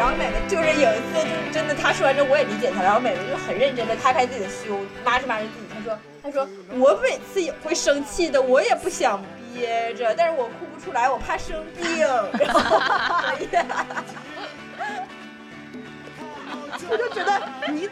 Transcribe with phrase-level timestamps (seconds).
[0.00, 12.80] 然后美美就是有一次就是真的，她说完之后我也理解她，然后美美就很认真的摊开自己的胸，抹着抹着自己，她说她说我每次也会生气的，我也不想憋着，但是我哭不出来，我怕生病，然后。
[16.88, 17.38] 我就觉得
[17.68, 17.86] 你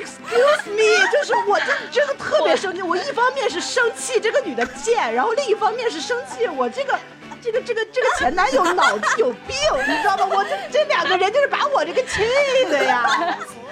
[0.00, 2.82] excuse me，就是我真的真的特别生气。
[2.82, 6.98] 我一方面是生气这个女的贱，然后另一方面是生气我这个
[7.42, 9.56] 这个这个这个前男友脑子有病，
[9.88, 10.26] 你知道吗？
[10.30, 12.22] 我这这两个人就是把我这个气
[12.70, 13.04] 的呀。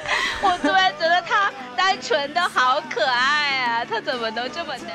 [0.42, 4.90] 我突然觉得他单纯的好可爱啊，他怎么能这么难？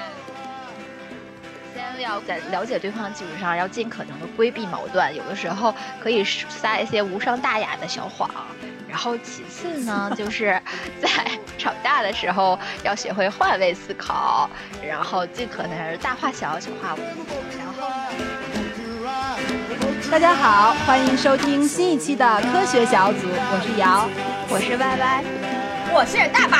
[1.73, 8.29] 先要在了解对方的基础上，要尽可能的规避矛盾，有的时候可以撒一些无伤大雅的小谎。
[8.89, 10.61] 然后其次呢，就是
[11.01, 11.09] 在
[11.57, 14.49] 吵架的时候要学会换位思考，
[14.85, 16.99] 然后尽可能大话小，小话无。
[17.57, 18.25] 然后呢，
[20.11, 24.07] 大家好，欢迎收听新一期的科学小组，我是瑶，
[24.49, 25.23] 我是歪歪，
[25.93, 26.57] 我是大宝。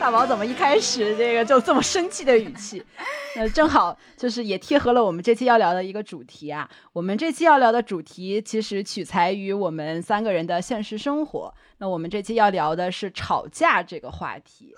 [0.00, 2.84] 大宝怎么一开始这个就这么生气的语气？
[3.36, 6.68] 那正好就是也贴合了我们这期要聊的一个主题啊。
[6.92, 11.54] 我们这期要聊的主题其实取材于我们三个人的现实生活。
[11.78, 14.74] 那我们这期要聊的是吵架这个话题。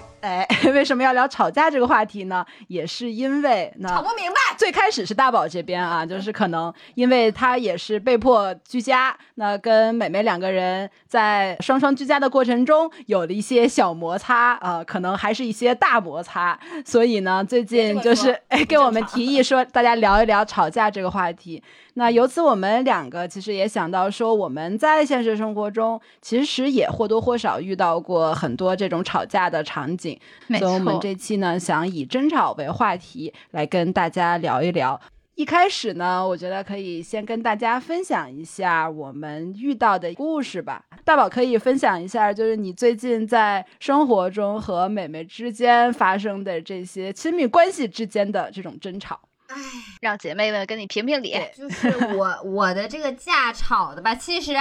[0.28, 2.44] 哎， 为什么要聊吵架这个话题呢？
[2.66, 4.36] 也是因为呢，吵不明白。
[4.58, 21.62] 最开始是大宝这边啊，就是可能因为他也是被迫居家，那跟美美两个人在双双居家的过程中有了一些小摩擦啊，可能还是一些大摩擦，所以呢，最近就是哎，给我们提议说，大家聊一聊吵架这个话题。
[21.94, 30.17] 那由此，我们两个其实也想到说，我们在现实生活中其实也或多或少遇到过很多这种吵架的场景。
[30.58, 35.00] 所以，我们这期呢，想以争吵为话题来跟大家聊一聊。
[35.34, 40.82] 一开始呢，我觉得可以先跟大家分享一下我们遇到的故事吧。
[41.04, 49.20] 大宝可以分享一下，就是你最近在生活中和美美之间发生的这些亲密关系之间的这种争吵。
[49.46, 49.56] 唉，
[50.00, 51.36] 让姐妹们跟你评评理。
[51.56, 54.52] 就是我 我的这个架吵的吧，其实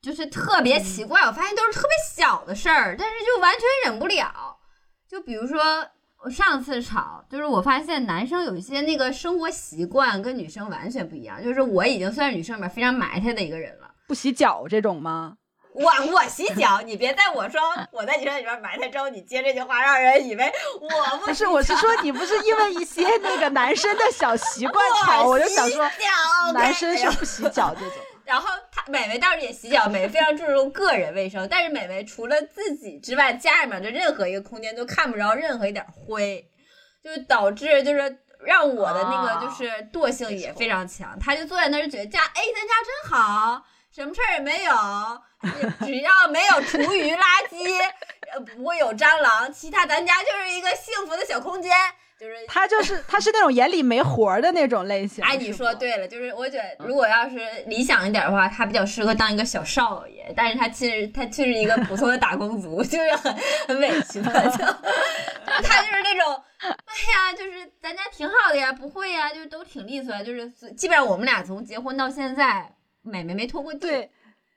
[0.00, 1.20] 就是特别奇怪。
[1.26, 4.56] 我发现都是特别小的事儿，但是就完全忍不了。
[5.10, 5.60] 就比如说
[6.22, 11.42] 我上次吵，就是我发现男生有一些那个生活习惯跟女生完全不一样。
[11.42, 15.36] 就是我已经算是女生里面非常埋汰的一个人了，不洗脚这种吗？
[15.72, 17.60] 我我洗脚，你别在我说
[17.90, 21.44] 我在女生里边埋汰之后，你接这句话，让人以为我不是。
[21.48, 25.90] 我是说你不是因为一些那个男生的小习惯吵， 我就想说
[26.52, 27.96] 男生是不洗脚这种。
[28.30, 36.48] 然后他美美倒是也洗脚，美美非常注重个人卫生，但是美美除了自己之外，家里面的任何一个空间都看不着任何一点灰，
[37.02, 41.18] 就导致就是让我的那个就是惰性也非常强。
[41.18, 44.72] 他就坐在那儿就觉得家哎咱家真好，什么事儿也没有。
[45.84, 47.66] 只要没有厨余垃圾，
[48.32, 51.72] 呃，不会有蟑螂，其他咱家就是一个幸福的小空间。
[52.20, 55.24] 就是他就是他是那种眼里没活的那种类型。
[55.24, 63.34] 哎，你说对了，就是我觉得如果要是理想一点的话，他比较适合当一个小少爷，但是他其实他却是一个普通的打工族， 就是很
[63.68, 64.58] 很委屈的，就
[65.62, 74.10] 他就是那种，哎呀，就是咱家挺好的呀，不会呀，就是都挺利索，就是基本上我们俩从结婚到现在，美美没拖过地。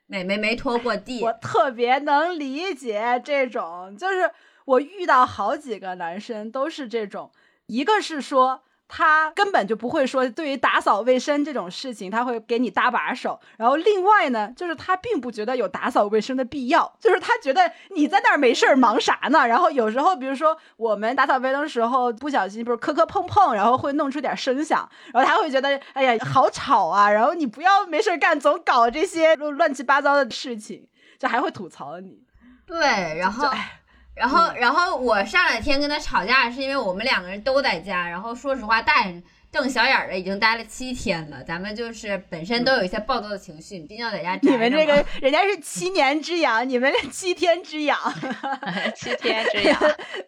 [0.06, 4.30] 美美没拖过地，我特别能理解这种，就是
[4.66, 7.32] 我遇到好几个男生都是这种，
[7.66, 8.62] 一个是说。
[8.86, 13.40] 他根本就不会说，对于打扫卫生这种事情，他会给你搭把手。
[13.56, 19.48] 然后另外呢，就是他并不觉得有打扫卫生的必要，就是他觉得你在那儿没事儿忙啥呢？
[19.48, 27.10] 然后有时候，比如说我们打扫卫生的时候不小心，不是磕磕碰碰，然后会弄出点声响，然后他会觉得，哎呀，好吵啊！
[27.10, 30.86] 然后你不要没事干，总搞这些乱七八糟的事情，
[31.18, 32.22] 就还会吐槽你。
[32.66, 32.78] 对，
[33.18, 33.48] 然后。
[34.14, 38.08] 然后，然后我上两天跟他吵架，是因为我们两个人都在家。
[38.08, 39.20] 然后说实话，大眼
[39.50, 41.42] 瞪小眼的已经待了七天了。
[41.42, 44.38] 咱们就是本身都有一些暴躁的情绪，毕竟要在家。
[44.40, 47.98] 你们这个人家是七年之痒，你们 七天之痒，
[48.94, 49.76] 七天之痒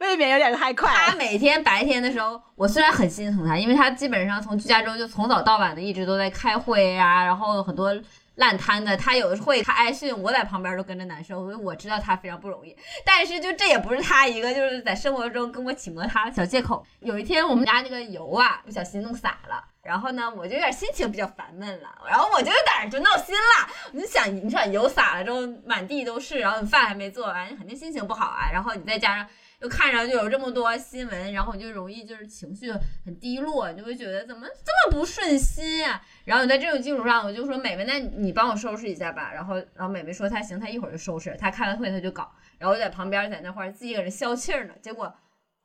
[0.01, 0.91] 未免有点太快。
[0.93, 7.95] 他每天白天的时候，我虽然很心疼他，因为他基本上从居家之后就从早到晚的一直都在开会啊，然后很多。
[8.37, 12.77] 烂摊子，他有的会他挨训，我在旁边都跟着难受，所以我知道他非常不容易。
[13.05, 16.87] 但是就这也不是他一个就是在生活中跟我起摩擦的小借口。
[17.01, 28.51] 有一天我们家那个油啊不小心弄洒了，然后呢我就有点心情比较烦闷了，然后我就有点就闹心了，我就想你想油洒了之后满地都是，然后你饭还没做完，你肯定心情不好啊。
[28.53, 29.27] 然后你再加上
[29.61, 32.73] 就看着就有这么多新闻，然后你就容易就是情绪
[33.05, 39.31] 很低落，你就会觉得怎么这么不顺心呀、然后在这种基础上，我就说美美，那你帮我收拾一下吧。
[39.33, 41.37] 然后然后美美说她行，她一会儿就收拾。
[41.41, 44.75] 她开完会她就搞，然后我在旁边在那块儿自己一个人消气儿呢。
[44.83, 45.15] 结果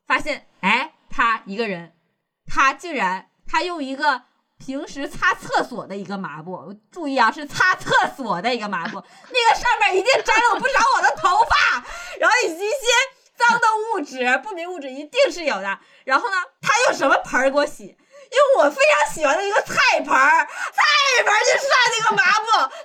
[0.07, 1.93] 发现，哎，她一个人，
[2.45, 4.23] 她竟然她用一个。
[4.63, 11.83] 平时擦厕所的一个抹布，注意啊，是擦厕所的一个抹布，那个上面一定沾了不少我的头发，
[12.19, 12.85] 然后以及一些
[13.47, 15.79] 脏的物质、不明物质一定是有的。
[16.05, 17.97] 然后呢，他用什么盆儿给我洗？
[18.31, 22.23] 用我非常喜欢的一个菜盆儿，菜盆儿就涮那个抹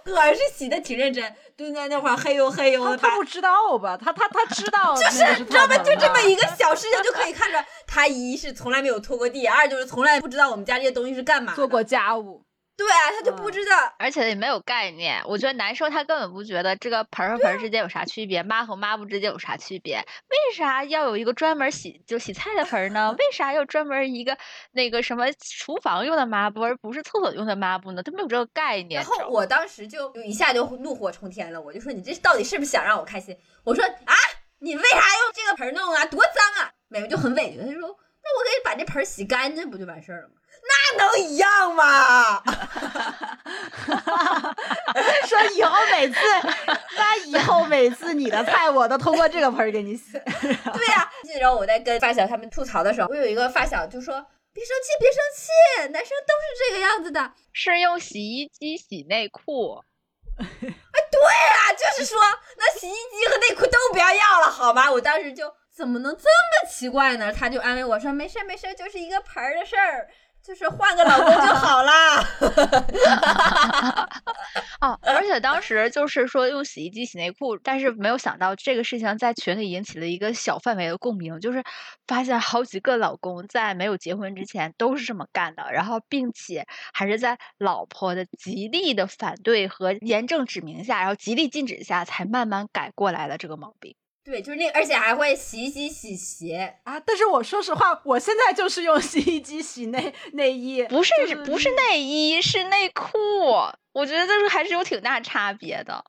[0.02, 2.96] 布，可是洗的挺认真，蹲在那块儿嘿呦嘿呦的。
[2.96, 3.96] 他他不知道吧？
[3.96, 5.78] 他他他知道，就是你知道吗？
[5.78, 12.42] 就这么一个小事情就可以看出来，他一是从来没有拖过地，二就是从来不知道我们家这些东西是干嘛，做过家务。
[12.76, 15.22] 对啊，他就不知道，而且也没有概念。
[15.26, 19.96] 我觉得男生他根本不觉得这个盆和盆之间有啥区别，抹和抹布之间有啥区别。
[19.96, 23.12] 为啥要有一个专门洗就洗菜的盆呢？
[23.18, 24.36] 为啥要专门一个
[24.72, 28.02] 那个什么厨房用的抹布，而不是厕所用的抹布呢？
[28.02, 29.00] 他没有这个概念。
[29.00, 33.34] 然后我当时就一下就怒火冲天了，我就说你这到底是不是想让我开心？
[33.64, 34.14] 我说啊，
[34.58, 36.04] 你为啥用这个盆弄啊？
[36.04, 36.72] 多脏啊！
[36.88, 37.88] 美美就很委屈，她就说
[38.22, 40.34] 那我给你把这盆洗干净不就完事儿了吗？
[40.68, 42.42] 那能一样吗？
[45.26, 46.18] 说以后每次，
[46.96, 50.12] 那以后每次你的菜我都通过这个盆给你洗。
[50.12, 51.10] 对呀、啊，
[51.40, 54.14] 然后我在跟发小他们吐槽的时候，我有一个发小就说
[54.52, 59.82] ：“别生气，别生气，男生都是这个样子的。”是用洗衣机洗内裤。
[60.38, 60.72] 哎，对呀、
[61.68, 62.18] 啊，就是说
[62.56, 64.90] 那洗衣机和内裤都不要要了，好吗？
[64.90, 67.32] 我当时就怎么能这么奇怪呢？
[67.32, 70.08] 他就安慰我说：“没事没事，就是一个盆儿的事儿。”
[70.46, 72.22] 就是换个老公就好啦。
[74.80, 81.64] 哦，而且当时就是说用洗衣机洗内裤，但是没有想到这个事情在群里引起了一个小范围的共鸣，就是
[82.06, 93.96] 发现好几个老公在没有结婚之前都是这么干的，然后并且还是在老婆的极力的反对和严正指明下，然后极力禁止下，才慢慢改过来了这个毛病。
[94.26, 96.98] 对，就是那，而且还会洗衣机洗鞋啊！
[96.98, 103.16] 但是我说实话，我现在就是用洗衣机洗内内衣，不是、就是、不是内衣，是内裤。
[103.92, 106.04] 我觉得就是还是有挺大差别的，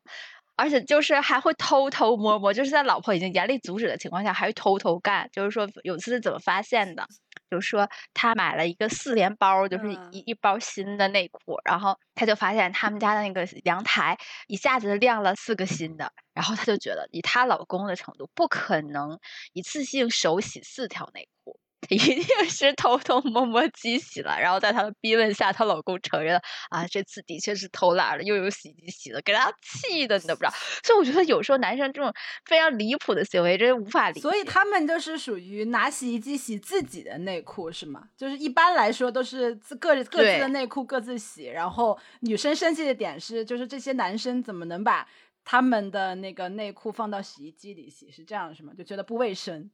[0.56, 5.30] 而且就是还会偷偷摸摸，就是在老婆已经严厉阻止的情况下，还会偷偷干。
[5.32, 7.08] 就是说有次是怎么发现的？
[7.50, 14.18] 就是说他买了一个四连包，就是一一包新的内裤，然后他就发现他们家的那个阳台
[14.48, 19.20] 一下子晾了四个新的，然后他就觉得以她老公的程度，不可能
[19.54, 21.60] 一次性手洗四条内裤。
[21.90, 30.54] 一定是偷偷摸摸机洗了，然后在她的逼问下，她老公承认啊，这次的确是偷懒了，又有洗衣机洗了，给她气的你都不知道。
[30.84, 32.12] 所以我觉得有时候男生这种
[32.46, 34.22] 非常离谱的行为，真无法理解。
[34.22, 38.10] 所以他们就是属于拿洗衣机洗自己的内裤是吗？
[38.18, 45.08] 就是一般来说都是自各各自的内裤各自洗，然后女生生气的点是，就是这些男生怎么能把
[45.46, 48.12] 他们的那个内裤放到洗衣机里洗？
[48.12, 48.74] 是这样是吗？
[48.78, 49.70] 就觉得不卫生。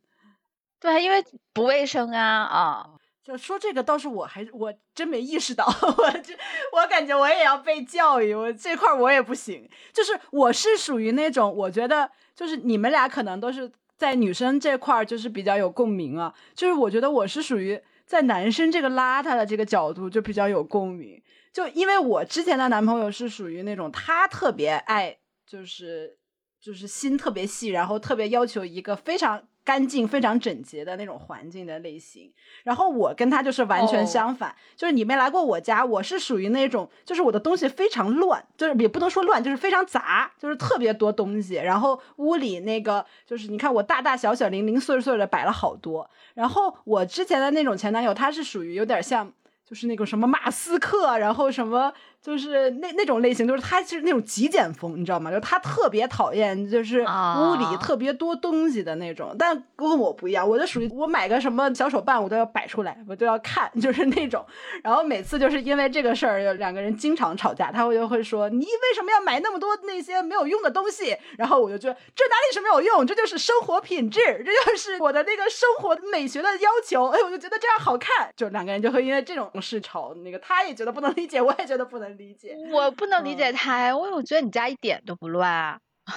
[0.83, 2.89] 对，因为不卫生啊啊！
[3.23, 5.65] 就说这个倒是我还我真没意识到，
[5.97, 6.33] 我这
[6.73, 9.69] 我感觉我也要被教育，我这块我也不行。
[9.93, 16.35] 就是我是属于那种，我觉得就是你们俩可能都是在女生这块就是比较有共鸣啊。
[16.53, 21.23] 就是我觉得我是属于在男生这个邋遢的这个角度就比较有共鸣。
[21.53, 26.17] 就因为我之前的男朋友是属于那种他特别爱，就是
[26.59, 29.47] 就是心特别细，然后特别要求一个非常。
[29.65, 32.31] 干净、非常整洁的那种环境的类型，
[32.63, 34.57] 然后我跟他就是完全相反，oh.
[34.75, 49.31] 就是你没来过我家，我是属于那种，就是我的东西非常乱，就是也不能说乱，就是非常杂，就是特别多东西，然后屋里那个就是你看我大大小小、零零碎碎的摆了好多，然后我之前的那种前男友，他是属于有点像。
[49.65, 51.91] 就是那个什么马斯克，然后什么
[52.23, 55.29] 就是那那种类型，就是他是那种极简风，你知道吗？
[55.29, 59.31] 就是他特别讨厌就是屋里特别多东西的那种。
[59.31, 64.45] 啊、但跟我不一样，我就属于我买个什么小手办，我都要摆出来，我都要看， 就是那种。
[64.81, 71.17] 然后每次就是因为这个事儿，两个人经常吵架，他会就会说你为什么要买那么多那些没有用的东西？
[71.37, 77.07] 然后我就觉得这哪里是没有用，这就是生活品质，这就是我的那个生活美学的要求。
[77.07, 79.51] 哎，我就觉得这样好看，就两个人就会因为这种。
[79.63, 82.55] 事吵那个，他也觉得不能理解，我也觉得不能理解。
[82.71, 85.79] 我不能理解他，因为我觉得你家一点都不乱啊。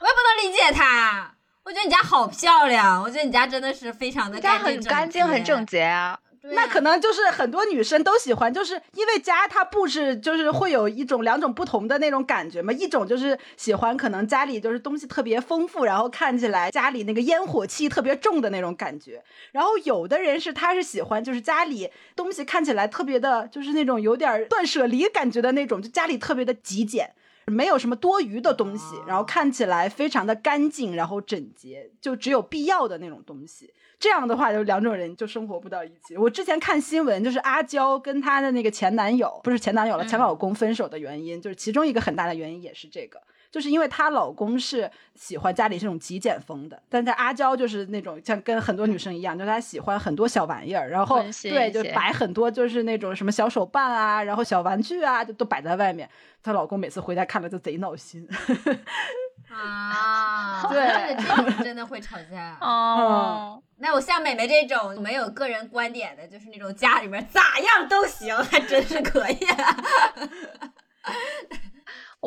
[0.00, 1.34] 我也不能理解他，
[1.64, 6.18] 我觉得你家好漂亮，我觉得你家真的是非常的干净很干净、很整洁啊。
[6.52, 12.72] 那可能就是很多女生都喜欢，就是因为家它布置就是会有一种两种不同的那种感觉嘛。
[12.72, 19.22] 一种就是喜欢可能家里就是东西特别丰富，然后看起来家里那个烟火气特别重的那种感觉。
[19.52, 27.14] 然后有的人是他是喜欢就是家里东西看起来特别的，就是那种有点断舍离感觉的那种，就家里特别的极简。
[27.46, 33.74] 没有什么多余的东西，然后看起来非常的干净，然后整洁，就只有必要的那种东西。
[33.98, 36.16] 这样的话，就两种人就生活不到一起。
[36.16, 43.20] 我之前看新闻，就是阿娇跟她的那个前男友，不是前男友了，前老公分手的原因，就是其中一个很大的原因也是这个。
[43.50, 56.10] 就是因为她老公是喜欢家里这种极简风的，但是阿娇就是那种像跟很多女生一样，就她喜欢很多小玩意儿，然后对，就摆很多就是那种什么小手办啊，然后小玩具啊，就都摆在外面。
[56.42, 58.26] 她老公每次回家看了就贼闹心。
[59.54, 62.56] 啊，对， 这种真的会吵架。
[62.62, 69.38] 哦，那我像美美这种没有个人观点的，就是那种家里面咋样都行，还真是可以。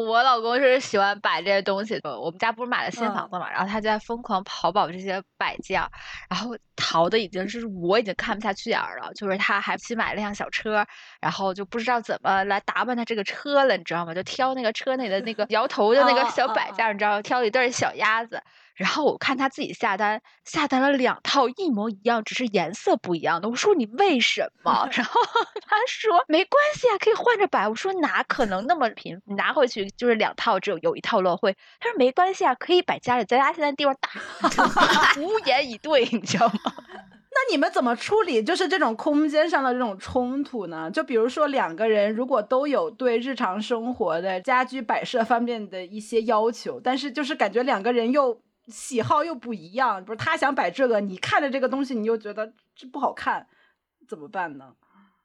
[0.06, 2.20] 我老公是喜欢摆这些东西的。
[2.20, 5.82] 我们家不是买了新房子嘛，然后他就在疯狂淘宝这些摆件，
[6.30, 9.12] 然后淘的已经是我已经看不下去眼了。
[9.16, 10.86] 就是他还新买了辆小车，
[11.20, 14.13] 然后就不知道怎么来打扮他这个车了，你知道吗？
[14.13, 18.44] 就挑那个车内的那个摇头的那个小摆件，你知道吗，挑了一对小鸭子。
[18.77, 23.50] 然后我看他自己下单，下单了两套一模一样，只是颜色不一样的。
[23.50, 24.88] 我说你为什 么？
[24.93, 25.19] 然后
[25.65, 27.67] 他说没关系啊，可以换着摆。
[27.67, 29.19] 我说哪可能那么频？
[29.25, 31.57] 你拿回去就是两套，只有有一套落灰。
[31.79, 34.12] 他说没关系啊，可以摆家里，咱家现在地方大，
[35.19, 36.60] 无言以对，你知道吗？
[37.38, 40.91] 那你们怎么处理就是这种空间上的这种冲突呢？
[40.91, 48.39] 就比如说两个人如果都有对日常生活的家居摆设方面的一些要求，但是就是感觉两个人又。
[48.67, 53.47] 喜好又不一样，不是他想摆这个，你看着这个东西，你又觉得这不好看，
[54.07, 54.75] 怎么办呢？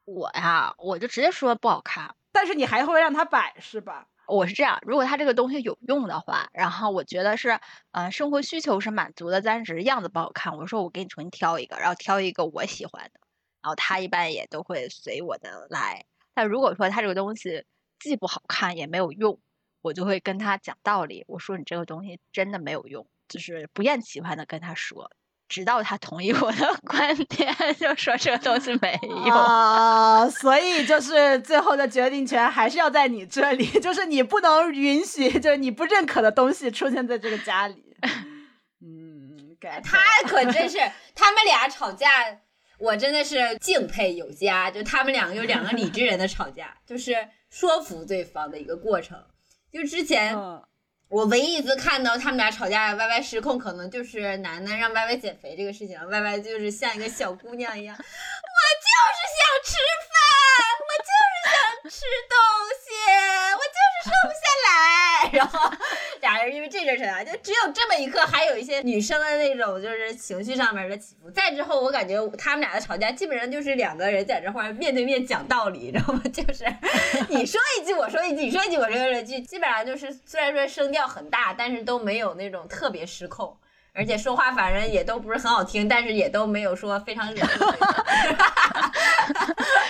[0.05, 4.07] 我呀，我就直接说不好看，但是你还会让他摆是吧？
[4.25, 7.59] 我是这样，如果他这个东西有用的话，然后我觉得是，
[7.91, 13.19] 嗯，生活需求是满足的，但只是样子不好看，我说我给你重新挑一个，然后挑一个我喜欢的，
[13.61, 16.05] 然后他一般也都会随我的来。
[16.33, 17.65] 但如果说他这个东西
[17.99, 19.39] 既不好看也没有用，
[19.81, 23.05] 我就会跟他讲道理，我说你这个东西真的没有用。
[23.27, 25.09] 就是不厌其烦的跟他说，
[25.47, 30.27] 直到他同意我的 观点，就说这个东西没用啊。
[30.29, 37.95] 所以就是最后的决定权还是要在你这里， 就是你不能允许，就是你不认可的东西出现在这个家里。
[38.81, 40.77] 嗯，他可真是，
[41.15, 42.09] 他们俩吵架，
[42.79, 44.69] 我真的是敬佩有加。
[44.71, 47.15] 就他们两个，有两个理智人的吵架，就是
[47.49, 49.23] 说服对方的一个过程。
[49.71, 50.35] 就之前。
[51.13, 59.77] 我唯一一次看到他们俩吵架歪歪失控，可能就是楠楠让歪歪减肥这个事情，歪歪就是像一个小姑娘一样，我就是想吃
[60.09, 60.17] 饭，
[60.81, 61.55] 我就是想
[61.91, 62.01] 吃
[62.33, 62.33] 东
[62.81, 62.89] 西，
[63.53, 63.77] 我就
[64.09, 65.71] 下来，然后
[66.21, 71.29] 俩人因为这事吵架，就只有这么一刻，还有一些女生的那种就是情绪上面的起伏。
[71.31, 76.21] 再之后，我感觉他们俩的吵架基本上就是两个人在这块面对面讲道理，你知道吗？
[76.33, 76.65] 就是
[77.29, 83.57] 你说一句我说一句，你说一句我说一句，基本上就是虽然说声调很大，但是都没有那种特别失控。
[83.95, 87.43] 而且说话反正也都不是很好听，但是也都没有说非常恶心。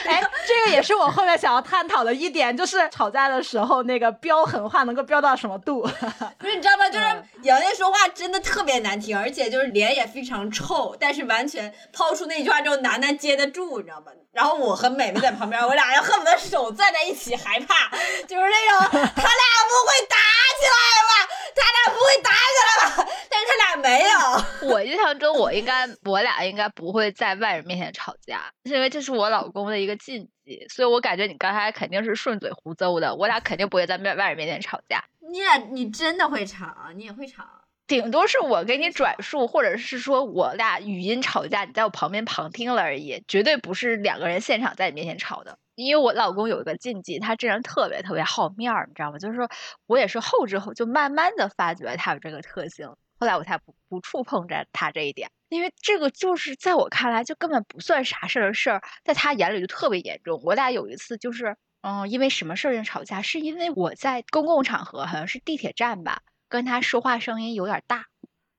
[0.05, 5.81] 哎，这个也是我后面想要探讨的一点，就是吵架的时候那个飙狠话能够飙到什么度？
[6.37, 6.89] 不是你知道吗？
[6.89, 14.11] 就是杨烨说话真的特别难听，而且就是脸也非常臭，但是完全抛出那句话之后，楠楠接得住，你知道吗？
[14.33, 17.89] 然后我和美美在旁边，我俩要恨不得手攥在一起，害怕，
[18.27, 20.17] 就是那种 他俩不会打
[20.59, 20.75] 起来
[21.07, 21.13] 吧？
[21.55, 23.11] 他俩不会打起来吧？
[23.29, 24.69] 但是他俩没有。
[24.73, 33.13] 我印象中，我应该我俩应该不会在外人面前吵架，是因为这是我老公的一个禁忌，所以我感觉你刚才肯定是顺嘴胡诌的。
[33.15, 35.03] 我俩肯定不会在外外人面前吵架。
[35.31, 36.67] 你俩你真的会吵？
[36.95, 37.43] 你也会吵？
[37.85, 45.57] 顶多是我给你转述，或者是说我俩语音吵架，你在我旁边旁听了而已，绝对不是两个人现场在你面前吵的。
[45.75, 49.17] 因为我老公有一个禁忌，他这人特别特别好面儿，你知道吗？
[49.17, 49.49] 就是说
[49.85, 60.41] 我也是后知后就慢慢的发觉他有这个特性，后来我才不不触碰着他这一点，因为这个就是在我看来就根本不算啥事儿的事儿，在他眼里就特别严重。
[60.43, 66.21] 我俩有一次就是，嗯，因为什么事儿吵架，是因为我在公共场合，好像是地铁站吧。
[66.49, 68.07] 跟他说话声音有点大，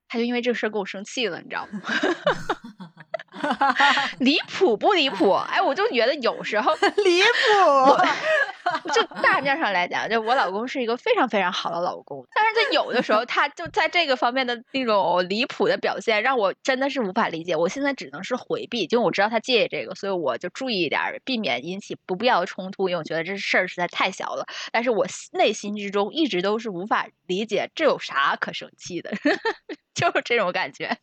[0.08, 1.82] 他就因为这事儿跟我生气了，你知道吗？
[4.20, 5.32] 离谱不离谱？
[5.50, 6.72] 哎，我就觉得有时候
[7.04, 7.28] 离谱。
[8.94, 17.54] 就大面上来讲，就我老公是一个非常非常好的老公，但是他有的时候他就在这个方面的那种离谱的表现，让我真的是无法理解。
[17.54, 24.46] 我现在只能是回避，就我知道他介意这个，所以我就注意一点，避免引起不必要的冲突，因为我觉得这事儿实在太小了。
[24.72, 29.12] 但是我内心之中一直都是无法理解，这有啥可生气的？
[29.94, 30.96] 就是这种感觉，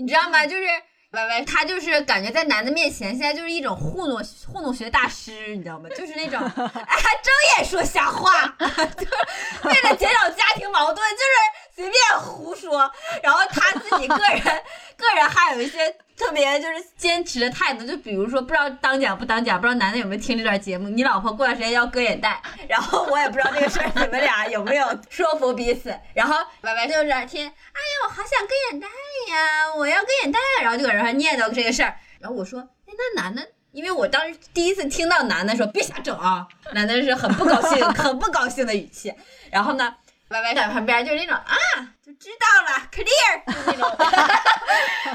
[0.00, 0.46] 你知道吗？
[0.46, 0.64] 就是。
[1.12, 5.88] 歪歪，他就是感觉在男的面前，现在就是一种糊弄糊弄学大师，你知道吗？
[5.96, 11.32] 就是那种，哎，睁眼说瞎话， 就是为了减少家庭矛盾，就是
[11.78, 12.90] 随便胡说。
[13.22, 14.42] 然后他自己个人，
[14.98, 15.94] 个人还有一些。
[16.18, 20.88] 特别就是坚持的态度，就比如说不知道当讲不当讲，不知道楠楠有没有听这段节目。
[20.88, 25.96] 你老婆过段时间要割眼袋，然后我也不知道这个事儿你们俩有没有说服彼此。
[26.14, 27.54] 然后 白白就是听，哎呀，
[28.02, 28.88] 我好想割眼袋
[29.32, 31.96] 呀，我要割眼袋，然后就搁这还念叨这个事儿。
[32.18, 32.58] 然后我说，
[32.88, 39.14] 哎，那楠楠，因为我当时第一次听到楠楠说别瞎整啊，楠楠是很不高兴、 很不高兴的语气。
[39.52, 39.94] 然后呢，
[40.30, 41.56] 歪歪在旁边就是那种啊。
[42.02, 43.96] 就知道了， clear，就那种。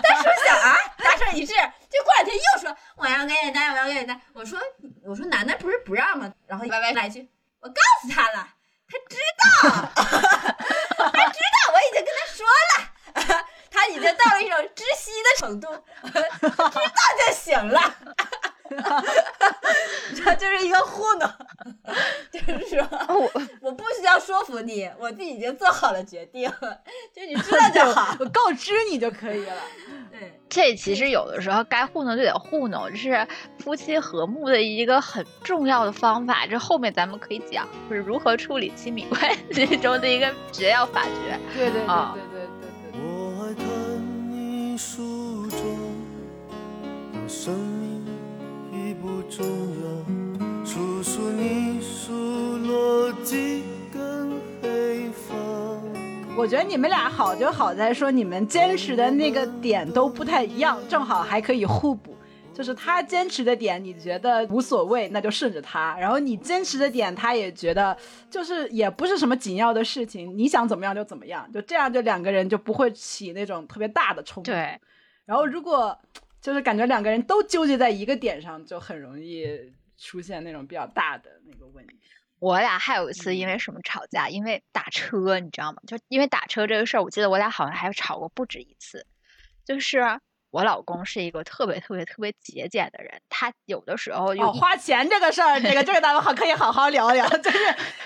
[0.04, 1.54] 但是我想啊，达成一致。
[1.90, 4.20] 就过两天又说我要给你带，我要给你带。
[4.34, 4.60] 我说
[5.04, 6.32] 我说楠楠不是不让吗？
[6.48, 7.28] 然后歪歪来一句，
[7.60, 8.48] 我告诉他了，
[8.90, 9.70] 他知道，
[10.04, 12.46] 他知道，我已经跟他说
[13.38, 15.68] 了，他已经到了一种窒息的程度，
[16.12, 16.72] 知道
[17.28, 17.96] 就行了。
[20.16, 21.30] 这就是一个糊弄，
[22.32, 26.50] 就是说，我我不需要说服你，我自己已经做好了决定，
[27.14, 29.54] 就你知道就 好，我告知你就可以了。
[30.12, 33.28] 对，这其实有的时候该糊弄就得糊弄，这是
[33.60, 36.46] 夫妻和睦的一个很重要的方法。
[36.46, 41.40] 这后面咱们可以讲，就是如何处理亲密关系中的一个绝要法诀。
[41.56, 42.33] 对对对对对对
[56.44, 62.18] 我觉得你们俩好就好在说你们坚持的那个点都不太一样，正好还可以互补。
[62.54, 67.96] 就是他坚持的点你觉得无所谓，那就顺着他；然后你坚持的点他也觉得
[68.30, 74.52] 就是也不是什么紧要的事情，你想怎么样就怎么样，就这样就两个人就不会起那种特别大的冲突。
[74.52, 74.78] 对，
[75.24, 75.98] 然后如果。
[76.42, 79.48] 就是感觉两个人都纠结在一个点上，就很容易
[79.98, 81.98] 出现那种比较大的那个问题。
[82.44, 84.28] 我俩还有一次因为什么吵架？
[84.28, 85.78] 因为打车，你知道吗？
[85.88, 89.06] 就因为打车这个事儿，我记得我俩好像还吵过不止一次。
[89.66, 90.20] 就是。
[90.54, 97.28] 我老公是一个特别特别特别节俭的人，他有的时候有花钱这个事儿，这个这个咱们好可以好好聊聊。
[97.42, 97.58] 就是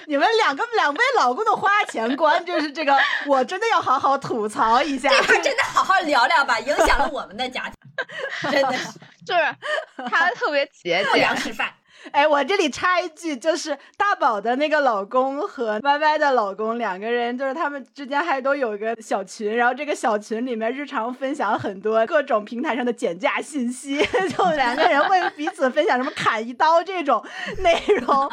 [0.05, 5.09] 你们两个两位老公的花钱观，就是这个，我真的要好好吐槽一下。
[5.09, 7.73] 这块真的好好聊聊吧，影响了我们的家庭，
[8.49, 8.77] 真的
[9.27, 11.73] 就是他特别节俭，粮食饭。
[12.11, 23.97] 哎，我这里插一句，就是大宝的那个老公和歪歪的老公两个人，就是他们之间还都有一个小群，然后这个小群里面日常分享很多各种平台上的减价信息，
[24.35, 27.23] 就两个人会彼此分享什么砍一刀这种
[27.59, 28.31] 内容。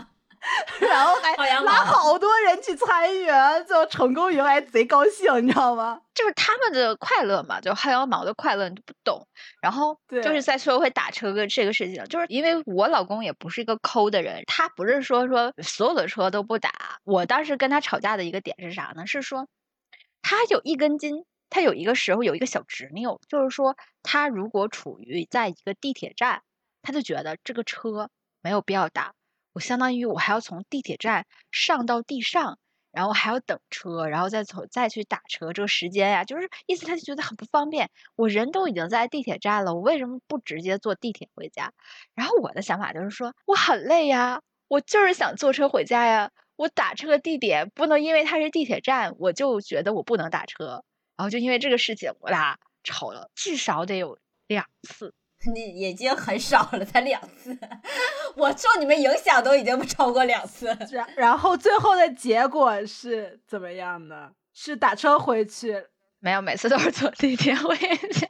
[0.80, 3.26] 然后还拉好多人去参与，
[3.66, 6.00] 最后成功以后还贼高兴，你知道吗？
[6.14, 9.26] 就是他们的快乐嘛，就薅羊毛的快乐，你不懂。
[9.60, 16.70] 然后就是在说会打车个这个事情，就是因为我老公也不是一个抠的人，他不是说说所有的车都不打。
[17.04, 19.06] 我当时跟他吵架的一个点是啥呢？
[19.06, 19.48] 是说
[20.22, 26.42] 他有一根筋，他有一个时候有一个小执拗，就是说他如果处于在一个地铁站，
[26.82, 28.10] 他就觉得这个车
[28.42, 29.14] 没有必要打。
[29.54, 32.58] 我相当于我还要从地铁站上到地上，
[32.90, 37.88] 然后还要等车，然后再从再去打车，这个时间呀，就是意思他就觉得很不方便。
[38.16, 41.72] 我人都已经在地铁站了，我为什么不直接坐地铁回家？
[42.14, 46.30] 然后我的想法就是说，我很累呀，我就是想坐车回家呀。
[46.56, 50.84] 我打车的地点不能因为它是地铁站，我就觉得我不能打车。
[51.16, 55.12] 然后就因为这个事情，我俩吵了至少得有两次。
[55.52, 57.56] 你已经很少了，才两次。
[58.36, 60.76] 我受你们影响都已经不超过两次。
[61.16, 64.30] 然后最后的结果是怎么样呢？
[64.52, 65.84] 是打车回去？
[66.20, 68.26] 没有，每次都是坐地铁回家。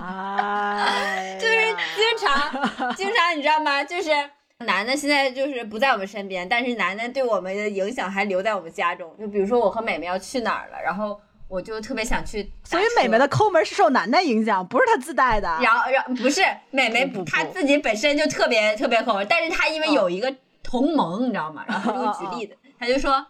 [0.00, 1.54] 哎， 就是
[1.96, 3.82] 经常，经常你知道吗？
[3.82, 4.10] 就是
[4.58, 9.16] 男的现在就是不在我们身边，但是男的对我们的影响还留在我们家中。
[9.18, 11.20] 就比如说我和美美要去哪儿了，然后。
[11.48, 15.48] 我就特别想去，所以美美的抠门是受楠楠影响，不是她自带的。
[15.62, 21.64] 然后，然后不是美美，她自己本身就特别特别抠门，但是她因为有一个同盟，你知道吗？
[21.68, 23.26] 然后就举例子，她就说：“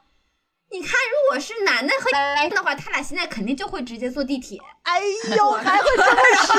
[0.72, 5.00] 你看，如果是男的和男的话，他俩现在肯定就会直接坐地铁。”哎
[5.36, 6.06] 呦，还会这么
[6.46, 6.56] 说？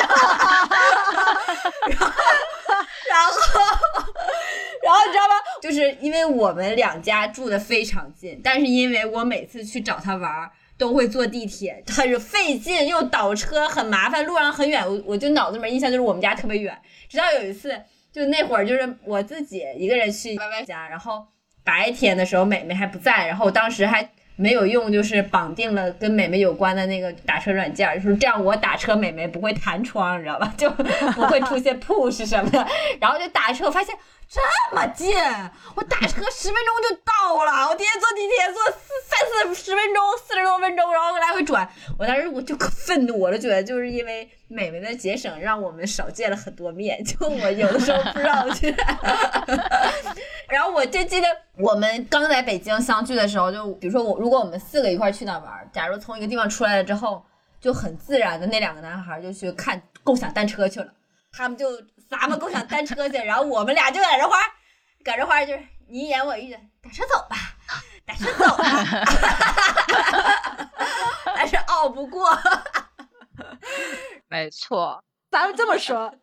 [1.90, 2.12] 然后，
[3.10, 3.32] 然后，
[4.84, 5.36] 然后你知道吗？
[5.62, 10.30] 就是因为我们两家住的非常近，但是因为我每次去找他玩
[10.78, 16.78] 都会坐地铁， 很费劲又倒车，很麻烦，路上很远，我我就脑子里面印象就是我们家特别远。
[17.10, 17.76] 直到有一次，
[18.12, 21.26] 就那会儿就是我自己一个人去歪歪家，然后
[21.64, 24.10] 白天的时候美美还不在，然后我当时还。
[24.40, 30.54] 没有用，就是绑定了跟美美有关的那个打车软件，就是这样，我打车美美不会弹窗，你知道吧？
[30.56, 30.84] 就不
[31.24, 32.64] 会出现 push 什么的。
[33.02, 33.96] 然后就打车，我发现
[34.30, 35.16] 这么近，
[35.76, 37.70] 我打车十分钟就到了。
[37.70, 41.68] 我天天坐地铁坐四三四十分钟，四十多分钟，然后来回转。
[41.98, 47.02] 我当时我就可愤怒，我就觉得就是因为美美的节省，让我们少见了很多面。
[47.06, 48.76] 就我有的时候不知道去。
[50.50, 57.24] 然后我就记得我们刚在北京相聚的时候，就比如说我，如果我们四个一块去那玩，假如从一个地方出来了之后，
[57.62, 60.88] 就很自然的那两个男孩就去看共享单车去了，
[61.32, 61.66] 他们就
[62.10, 64.38] 咱们共享单车去，然后我们俩就在这花，
[65.04, 67.36] 搁这花就是你一言我一语，打车走吧，
[68.06, 68.64] 打车走吧，
[71.36, 72.30] 但是拗不过，
[74.28, 76.14] 没错，咱们这么说。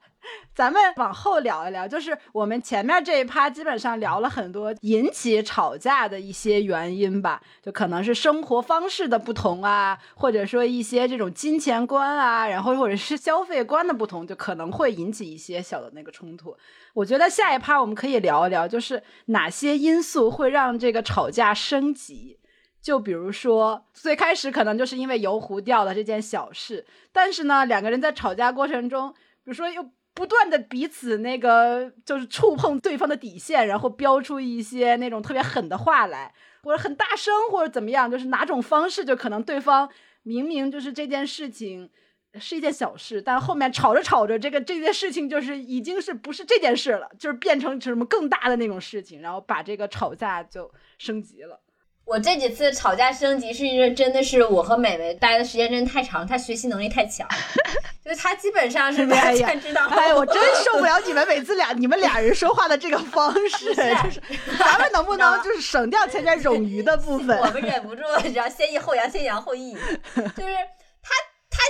[0.55, 16.57] 咱们往后聊一聊，就是我们前面这一趴基本上聊了很多引起吵架的一些原因吧，就可能是生活方式的不同啊，或者说一些这种金钱观啊，然后或者是消费观的不同，就可能会引起一些小的那个冲突。
[16.93, 22.39] 我觉得下一趴我们可以聊一聊，就是哪些因素会让这个吵架升级。
[22.81, 29.85] 就比如说最开始可能就是因为油壶掉了这件小事，但是呢，两个人在吵架过程中，比如说又。
[30.15, 39.91] 不断的彼此那个就是触碰对方的底线，然后飙出一些那种特别狠的话来，或者很大声，或者怎么样，就是哪种方式，就可能对方
[40.23, 41.91] 明明就是这件事情
[42.39, 51.61] 是一件小事，但后面吵着吵着，这个这件事情就是已经是不是这件事了，就是变成什么更大的那种事情，然后把这个吵架就升级了。
[52.05, 57.27] 我这几次吵架升级，是因为真的是我和美美待的时间真的太长，她学习能力太强，
[58.05, 59.87] 就是她基本上是完全知道。
[59.87, 64.21] 哎，我 真受不了你们每次俩你们俩人说话的这个方式，就是
[64.59, 67.37] 咱们能不能就是省掉前面冗余的部分？
[67.41, 69.75] 我们忍不住，你知道，先抑后扬，先扬后抑，
[70.15, 70.55] 就是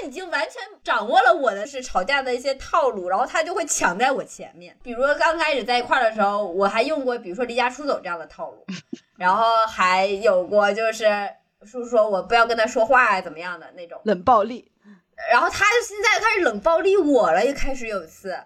[0.05, 4.77] 已经完全掌握了我的是吵架的一些套路，然后他就会抢在我前面。
[4.83, 8.65] 比如说刚开始在一块儿的时候，我还用过，比如说离家出走这样的套路。
[9.17, 11.07] 然后还有过，就是
[11.63, 14.71] 叔叔说我不要跟他说话呀，怎么样的那种冷暴力。
[15.31, 18.37] 然后他现在开始冷暴力我了，一开始有一次，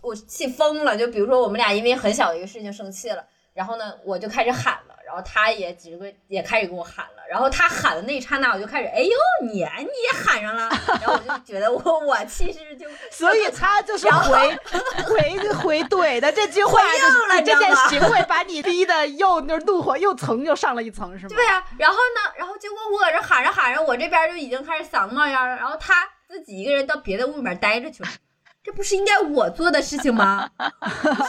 [0.00, 0.96] 我气疯了。
[0.96, 4.95] 就比如说我们俩因为很小的一个事情生气了，然后呢，我就开始喊了。
[5.06, 9.10] 然后他也几个也开始跟我喊了，然后他喊的那一刹那，我就开始，哎呦
[9.44, 10.68] 你你也喊上了，
[11.00, 14.58] 然后我就觉得我我其实就， 所以他就是回
[15.04, 16.82] 回回怼的这句话，
[17.28, 21.36] 了这件行为把你逼的又那怒火又层又上了一层，是吗？
[21.36, 28.08] 对呀，然后呢，然后结果我搁这喊着喊着，我这边就已经开始嗓子冒烟了，然后他自己一个人到别的屋里面待着去了，
[28.64, 30.50] 这不是应该我做的事情吗？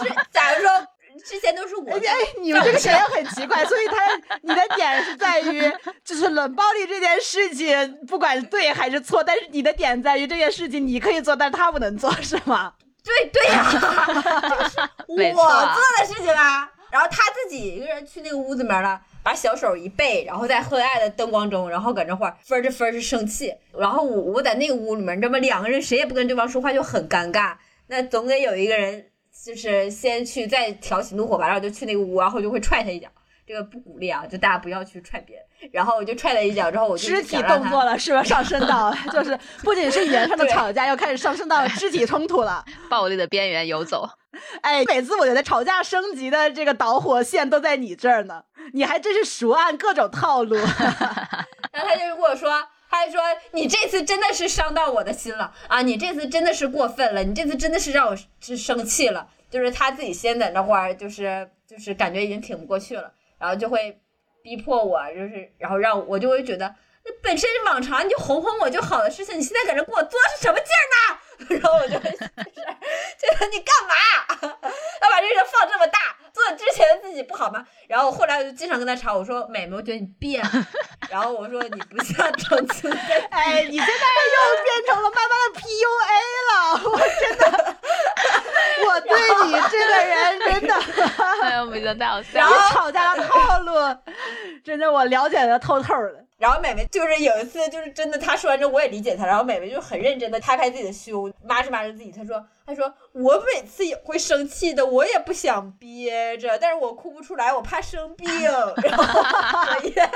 [0.02, 0.70] 是，假如说。
[1.28, 5.62] 之前都是我，哎，你们这个想法很奇怪，所以他你的点是在于，
[6.06, 12.74] 就是冷暴力这件事情，不管对还是错，但是你的点在于这件事情你可以做，但是他不能做，是吗？
[13.04, 13.80] 对对呀， 这
[14.70, 16.72] 是我做的事情啊。
[16.90, 23.54] 然后他自己一个人去那个屋子里面了，把小手一背，然后在昏暗的灯光中，然后搁那块分着分着生气。
[23.78, 27.56] 然后我我在那个屋里面，这么两个人谁也不跟对方说话，就很尴尬。
[27.88, 29.08] 那总得有一个人。
[29.48, 33.08] 就是先去再挑起怒火吧，然后就去那个屋，然后就会踹他一脚。
[33.48, 35.46] 这个不鼓励啊，就大家不要去踹别人。
[35.72, 38.22] 然后我就踹他一脚，之后我就肢体动作了，是吧？
[38.22, 44.10] 上升到 就是不仅是语言上的吵架，又开始上升到肢体冲突了， 暴力的边缘游走。
[44.60, 50.58] 哎，每次我觉得吵架升级的这个导火线都在你这儿呢，你还真是熟谙各种套路。
[50.58, 52.52] 然后他就跟我说。
[52.90, 53.20] 他还说
[53.52, 55.82] ：“你这次真的是伤到我的心了啊！
[55.82, 59.28] 你这次真的是过分了，你这次真的是让我是生气了。
[59.50, 64.00] 就是他自己先在那块儿，就是就是感觉已经挺不过去了，然后就会
[64.42, 66.74] 逼迫我，就是然后让我就会觉得，
[67.06, 71.20] 那本身往常你就哄哄我就好的事情，你现在搁这给我作是什么劲儿呢？
[71.62, 73.94] 然后我就就是觉得你干嘛
[74.42, 76.00] 要把这事放这么大？”
[76.38, 77.66] 做之前的自己不好吗？
[77.88, 80.52] 然后后来我就经常跟他吵，我说：“美美，我觉得你变了。
[81.10, 82.98] ”然后我说：“你不像曾经的。”
[83.32, 83.94] 哎，你现在
[84.34, 86.12] 又变成了妈妈的 PUA
[86.48, 86.54] 了，
[86.92, 87.77] 我真的，
[88.86, 90.74] 我对你这个人真的，
[91.44, 93.74] 哎呦，没想到，然后吵架的套路，
[94.64, 96.26] 真的我了解的透透的。
[96.38, 109.22] 然后美美就是有一次，就是真的，她说完之后我也理解她，然后美美就很认真的拍拍自己的胸，抹着抹着自己，她说，他说我每次也会生气的，我也不想憋着，但是我哭不出来，我怕生病，然后，
[109.96, 110.12] 然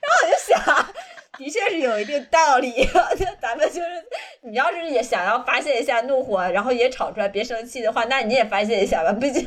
[0.00, 0.86] 后我就想。
[1.38, 2.72] 的确是有一定道理，
[3.16, 3.86] 就咱们就是，
[4.40, 9.12] 你要是也想要发泄一下怒火，然后也吵出来，别生气的话，那你也发泄一下吧。
[9.12, 9.44] 毕竟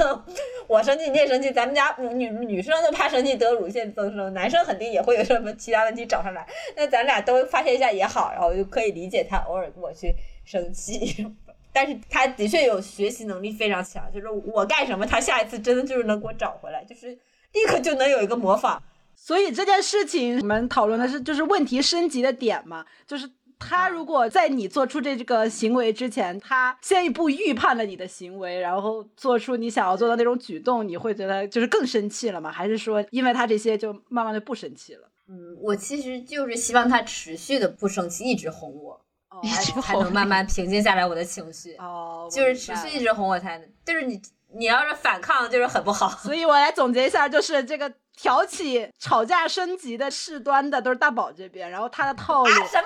[0.67, 6.47] 我生气你也生气，咱们家女女生都怕生气得乳腺增生，男生肯定也会有什么其他问题找上来。
[6.77, 11.25] 那咱俩都发泄一下也好，然后就可以理解他偶尔跟我去生气。
[11.73, 17.17] 但是他的确有学习能力非常强，就是我干什么，他下一次真的就是能给我找回来，就是
[17.53, 18.83] 立刻就能有一个模仿。
[19.15, 32.51] 所以这件事情，我们讨论的是就是问题升级的点嘛，就是他如果在你做出这个行为之前，他先一步预判了你的行为，然后做出你想要做的那种举动，你会觉得就是更生气了吗？
[32.51, 35.07] 还是说因为他这些就慢慢的不生气了？
[35.29, 38.99] 嗯，我其实就是希望他持续的不生气，一直哄我，
[39.43, 41.75] 才才能慢慢平静下来我的情绪。
[41.77, 44.21] 哦，就是持续一直哄我才能，就是你
[44.53, 46.09] 你要是反抗，就是很不好。
[46.09, 47.91] 所以我来总结一下，就是这个。
[48.13, 52.85] 挑起吵架升级的事端的都是大宝这边，然后他的套路什么？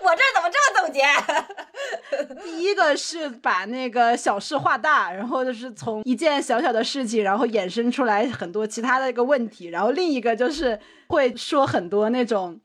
[0.00, 2.40] 我这怎么这么总结？
[2.42, 12.58] 第一个是把那个小事化大，然后就是从一件小小的事情，然后衍生出来很多其他的一个问题，然后另一个就是会说很多那种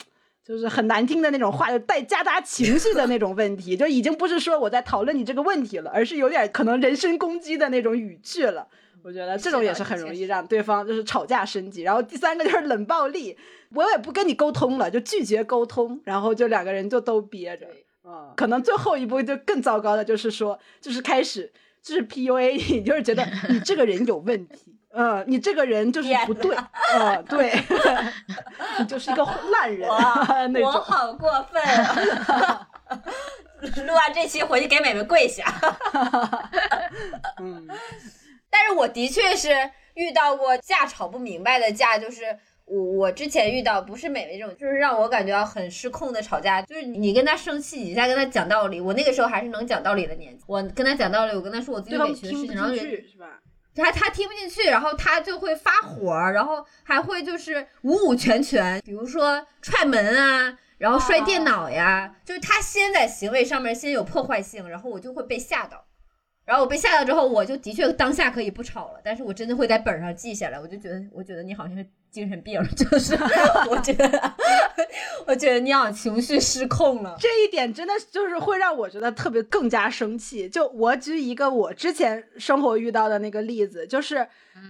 [0.45, 8.67] 就是很难听的那种话，就带夹杂情绪的那种问题，就已经不是说我在讨论你这个问题了，而是有点可能人身攻击的那种语句了。
[9.03, 13.37] 我觉得这种也是很容易让对方就是吵架升级，然后第三个就是冷暴力，
[13.69, 17.67] 我也不跟你沟通了，就拒绝沟通，然后就两个人就都憋着，
[18.03, 21.51] 嗯，可能最后一步就更糟糕的，就是说，就是开始
[21.83, 26.55] 就是 PUA 你，就是觉得你这个人有问题，嗯，你这个人就是不对，
[26.93, 27.51] 嗯，对，
[28.79, 29.89] 你就是一个烂人，
[30.53, 31.61] 那种，我好过分，
[33.85, 35.43] 录完这期回去给美美跪下，
[37.41, 37.67] 嗯。
[38.49, 39.49] 但是我的确是
[39.95, 42.23] 遇到过架吵不明白的架，就是
[42.63, 53.41] 我我之前遇到不是美美这种，就是让我感觉到很失控的吵架，就是你跟他生气，你再跟他讲道理，我那个时候还是能讲道理的年纪，我跟他讲道理，我跟他说我自己委屈的事情，然后是吧？
[53.75, 65.85] 他他听不进去，然后他就会发火，然后还会就是五五全全，比如说踹门啊，然后摔电脑呀，就是他先在行为上面先有破坏性，然后我就会被吓到。
[66.45, 70.59] 然后我被吓到之后，我就的确当下可以不吵了，但是我真的会在本上记下来。
[70.59, 71.83] 我就觉得，我觉得你好像是
[72.15, 73.13] 精神病， 就是
[73.69, 74.33] 我觉得，
[75.27, 77.17] 我觉得你好像情绪失控了。
[77.19, 80.47] 这一点真的就是会让我觉得特别更加生气。
[80.47, 84.25] 就我举一个我之前生活遇到的那个例子，就是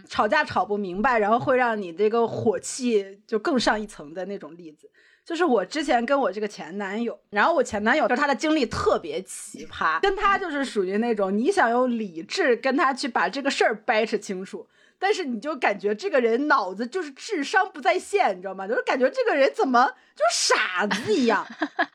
[0.10, 4.90] 吵架吵不明白，然后会让你这个火气就更上一层的那种例子。
[5.24, 14.68] 就是我之前跟我这个前男友，然后我前男友就是他的经历特别奇葩，跟他就是属于那种你想用理智跟他去把这个事儿掰扯清楚，
[15.00, 18.68] 但是你就感觉这个人脑子就是智商不在线，你知道吗？
[18.68, 21.46] 就是感觉这个人怎么就傻子一样。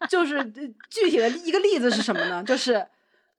[0.09, 0.45] 就是
[0.89, 2.43] 具体的一个例子是什么呢？
[2.45, 2.87] 就是。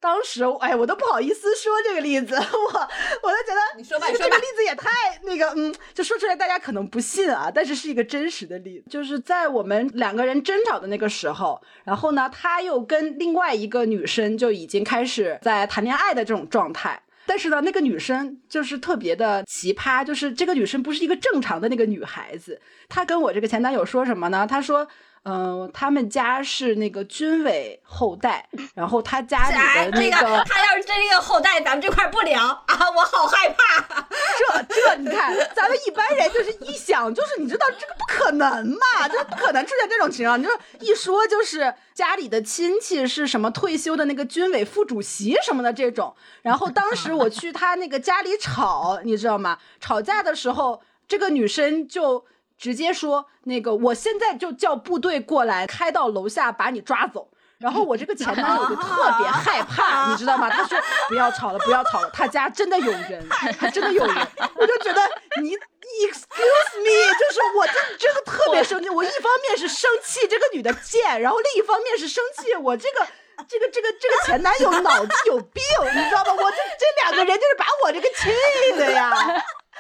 [0.04, 4.90] 当时，哎，我都不好意思说这个例子， 我我都觉得，你说吧，这个例子也太
[5.22, 17.00] 那个，嗯，就说出来大家可能不信啊，但是是一个真实的例子，就是在我们两个人争吵的那个时候，然后呢，他又跟另外一个女生就已经开始在谈恋爱的这种状态，
[17.32, 24.46] 但是呢，那个女生就是特别的奇葩，就是这个女生不是一个正常的那个女孩子，她跟我这个前男友说什么呢？
[24.46, 24.86] 她说。
[25.24, 34.08] 嗯，他们家是那个军委后代，然后他家里的那个，他要是真这个后代，咱们这块不聊啊，我好害怕。
[34.10, 40.42] 这这，你看，咱们一般人就是一想，就是你知道这个不可能嘛，就是不可能出现这种情况。
[40.42, 49.60] 你说一说就是家里的亲戚是什么退休的那个军委副主席什么的这种，然后当时我去他那个家里吵，你知道吗？
[49.80, 52.26] 吵架的时候，这个女生就。
[52.62, 57.28] 直接说那个，我现在就叫部队过来，开到楼下把你抓走。
[57.58, 60.48] 然后我这个前男友就特别害怕，你知道吗？
[60.48, 64.16] 他说不要吵了，不要吵了，他家真的有人，他真的有人。
[64.56, 65.02] 我就觉得
[65.42, 68.90] 你 excuse me，就是我真真的特别生气。
[68.90, 73.08] 我一方面是生气这个女的贱，然后另一方面是生气我这个
[73.48, 75.64] 这个这个这个前男友脑子有病，
[75.96, 76.34] 你知道吗？
[76.34, 79.12] 我这这两个人就是把我这个气的呀。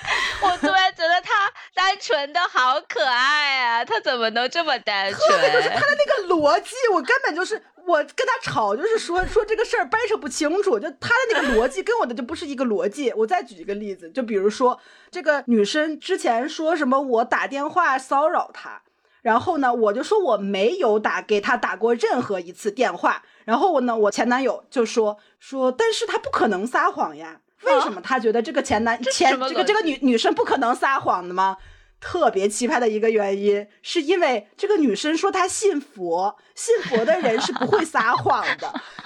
[0.43, 3.85] 我突然觉得他单纯的好可爱啊！
[3.85, 5.19] 他怎么能这么单纯？
[5.29, 13.11] 特别就是他的那个逻辑，我根本就是我跟他吵，就是说 说这个事儿掰扯不清楚，就他的那个逻辑跟我的就不是一个逻辑。
[13.15, 14.79] 我再举一个例子，就比如说
[15.11, 18.81] 这个女生之前说什么我打电话骚扰她，
[19.21, 27.41] 然后呢我就说我没有打给她打过任何一次电话，然后我呢我前男友就说说，但是他不可能撒谎呀。
[27.69, 31.57] 为什么他觉得这个前男前这个这个女女生不可能撒谎的吗？
[31.99, 38.67] 特别奇葩的一个原因，是因为这个女生说她信佛，信佛的人是不会撒谎的，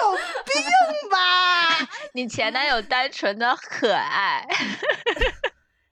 [0.00, 1.86] 有病吧？
[2.14, 4.48] 你前男友单纯的可爱，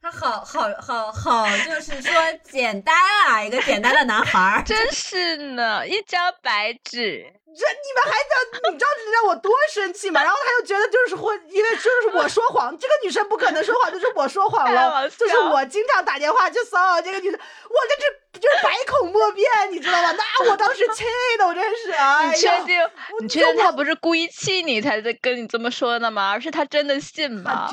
[0.05, 2.13] 他好好好好，就是说
[2.43, 2.95] 简单
[3.27, 7.25] 啊，一个简单的男孩，真是呢，一张白纸。
[7.57, 10.23] 这你们还叫你知道这让我多生气吗？
[10.23, 20.13] 然后他又觉得就是会，因为就是我说谎，这个女生不可能说谎，就是我说谎了，就是我经常打电话去骚扰这个女生，我这这就是百口莫辩，你知道吗？
[20.13, 21.05] 那我当时气
[21.39, 22.91] 的我真是，哎呀，你确定？
[23.23, 26.31] 你确定他不是故意气你才在跟你这么说的吗？
[26.33, 27.71] 而是他真的信吗？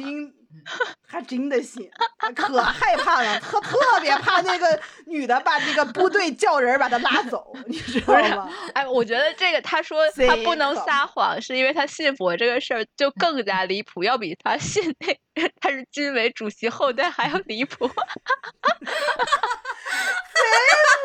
[1.49, 8.49] 的信，他可害怕了，他特别怕那个女的把那个部队叫人把他拉走，你知道吗？
[8.73, 14.95] 哎，我觉得这个他说他不能撒谎，是因为他信佛这个事儿就更加离谱，要比他信
[15.35, 17.89] 那他是军委主席后代还要离谱。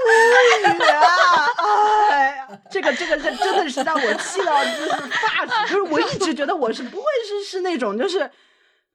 [0.06, 1.04] 贼无语啊！
[2.10, 8.30] 哎呀，这个这个这真的是让我气到就是发指，就是我一直觉得我是不会是是那种就是。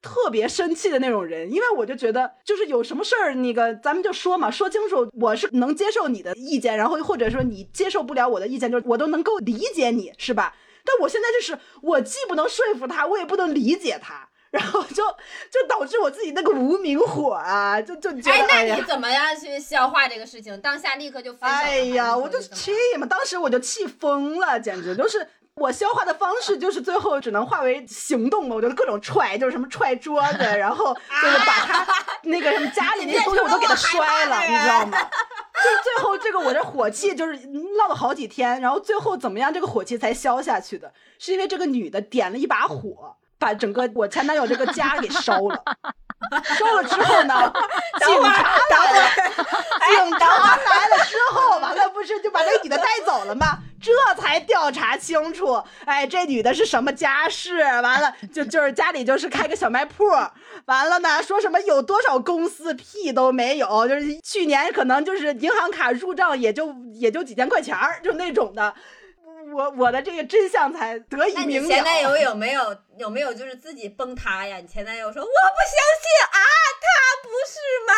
[0.02, 5.08] 特别生气的那种人，因为我就觉得，就是有什么事儿，那个咱们就说嘛，说清楚。
[5.20, 10.56] 我是能接受你的意见，然后或者说你接受不了我的意见，就是我都能够理解你，是吧？
[10.84, 18.32] 但我现在就是，我既不能说服他，我也不能理解他， 然后就就导致我自己那个无名火啊，就就觉得。
[18.32, 20.60] 哎，那你怎么样去消化这个事情？
[20.62, 21.56] 当下立刻就分手？
[21.56, 25.28] 哎呀，我就气嘛，当时我就气疯了，简直就是。
[25.56, 31.88] 我消化的方式就是最后只能化为行动嘛，我就各种踹，就是什么踹桌子，然后就是把他
[32.24, 34.98] 那个什么家里那些东西我都给他摔了，你知道吗？
[35.02, 37.36] 就最后这个我这火气就是
[37.78, 45.64] 闹了好几天，然后最后怎么样，这个火气才消下去的，是因为这个女的点了一把火，把整个我前男友这个家给烧了。
[46.44, 47.52] 烧了之后呢，
[48.06, 49.10] 警察来了，
[49.90, 53.58] 警察来了之后，完了不是就把那女的带走了吗？
[53.82, 57.58] 这才调查清楚，哎，这女的是什么家世？
[57.58, 60.06] 完了就就是家里就是开个小卖铺，
[60.66, 68.76] 完了呢说什么有多少公司屁都没有，就是去年可能就是银行卡入账也就也就几千块钱儿，就那种的。
[69.54, 71.68] 我我的这个真相才得以明了。
[71.68, 74.58] 前男友有没有有没有就是自己崩塌呀？
[74.58, 76.40] 你前男友说我不相信啊，
[76.82, 76.90] 他
[77.24, 77.94] 不是吗？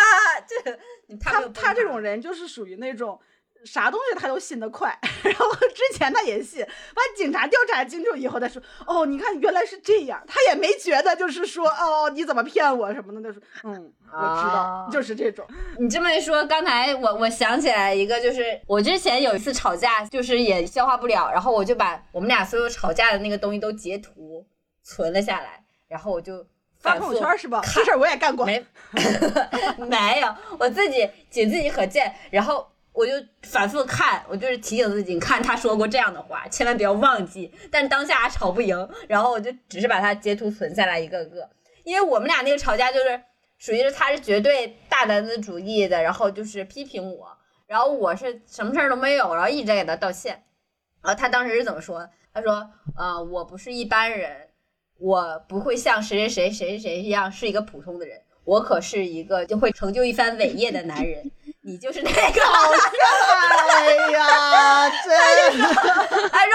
[0.48, 3.20] 这他他这种人就是属于那种。
[3.66, 15.48] 啥东西他都信得快，然后之前他也信，把警察调查清楚以后，他说：“哦，你看原来是这样。”他也没觉得就是说：“哦，你怎么骗我什么的。”他说：“嗯，我知道，就是这种。”
[15.80, 24.46] 你这么一说，刚才我我想起来一个，就是我之前有一次吵架，就是也消化不了，然后我就把我们俩所有吵架的那个东西都截图
[24.84, 26.46] 存了下来，然后我就
[26.80, 27.62] 发朋友圈是吧？
[27.74, 28.66] 这事儿我也干过， 没
[29.78, 32.68] 没有，我自己仅自己可见，然后。
[32.94, 37.52] 我就反复看，我就是提醒自己，看他说过这样的话，千万不要忘记。
[37.72, 41.50] 但当下吵不赢，然后我就只是把他截图存下来一个个。
[41.84, 43.20] 因为我们俩那个吵架就是
[43.58, 47.28] 属于是他是绝对大男子主义的，然后就是批评我，
[47.66, 50.44] 然后我是什么事儿都没有，然后一直在给他道歉。
[51.02, 52.08] 然后他当时是怎么说？
[52.34, 54.50] 他说：“呃，我不是一般人，
[55.00, 61.30] 我不会像谁谁谁谁谁谁一样是一个普通的人，我可是一个就会成就一番伟业的男人。”
[61.66, 62.42] 你就是那个，
[63.72, 65.64] 哎呀，真的。
[66.30, 66.52] 他说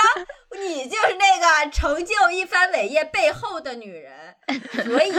[0.61, 4.37] 你就是那个成就一番伟业背后的女人，
[4.85, 5.13] 所以，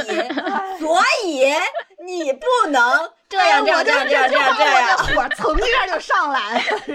[0.79, 1.55] 所以
[2.05, 6.61] 你不能这样这样这样这样这样这样，火蹭一下就上来了。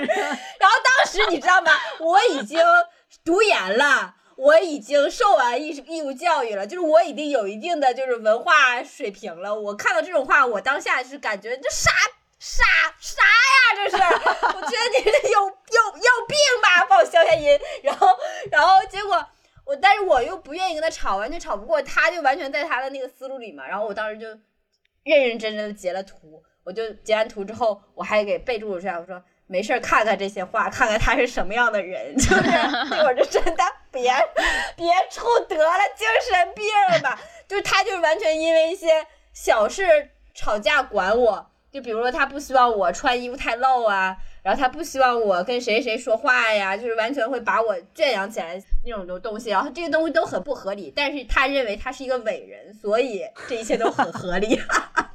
[0.60, 1.72] 然后当时你知道吗？
[1.98, 2.60] 我已经
[3.24, 9.52] 读研了，我已经受完义义务教育了，就是我已经有一定的就是文化水平了。
[9.52, 11.90] 我看到这种话，我当下是感觉这傻。
[12.38, 12.62] 啥
[12.98, 13.74] 啥呀？
[13.76, 16.84] 这是，我觉得你是有有有病吧？
[16.88, 17.58] 帮我消下音。
[17.82, 18.08] 然后，
[18.50, 19.26] 然后结果
[19.64, 23.66] 我，但是我又不愿意跟他吵，完全吵不过，他就完全在他的那个思路里嘛。
[23.66, 24.26] 然后我当时就
[25.04, 32.14] 认认真真的截了图，我就截完图之后，我还给备注了这样，我说没事看看这些话，看看他是什么样的人。
[32.18, 34.12] 就是那会儿就真的别
[34.76, 36.66] 别处得了精神病
[37.02, 37.18] 吧，
[37.48, 39.06] 就是他就是完全因为一些。
[39.36, 54.56] 小事吵架管我，就比如说他不希望我穿衣服太露啊，然后他不希望我跟谁谁说话呀，就是完全会把我圈养起来那种的东西，然后这些东西都很不合理，但是他认为他是一个伟人，所以这一切都很合理。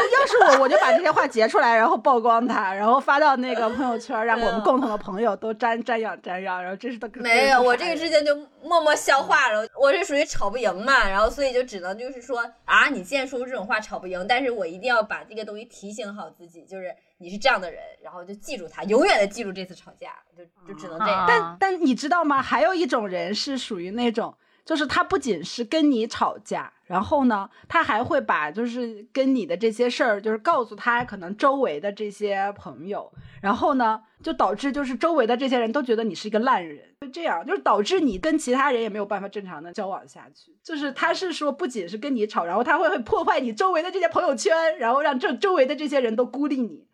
[0.00, 6.62] 要是我，我就把这些话截出来，然后曝光他，然后发到那个朋友圈，让我们共同的朋友都瞻瞻仰瞻仰。
[6.62, 9.66] 然后这是他没有，我这个之前就默默消化了。
[9.80, 21.24] 我是属于吵不赢嘛，然后所以就只能就是说啊，你既然说出这种话，吵不赢，但是我一定要把这个东西提醒好自己，就是你是这样的人，然后就记住他，永远的记住这次吵架，就就只能这样。
[21.28, 22.42] 但但你知道吗？
[22.42, 24.34] 还有一种人是属于那种。
[24.64, 40.56] 就是他不仅是跟你吵架，然后呢，他还会把就是跟你的这些事儿，就是告诉他可能周围的这些朋友，然后呢，就导致就是周围的这些人都觉得你是一个烂人，就这样，就是导致你跟其他人也没有办法正常的交往下去。
[40.62, 46.86] 就是他是说，不仅是跟你吵，然后他会会破坏你周围的这些朋友圈，然后让这周围的这些人都孤立你。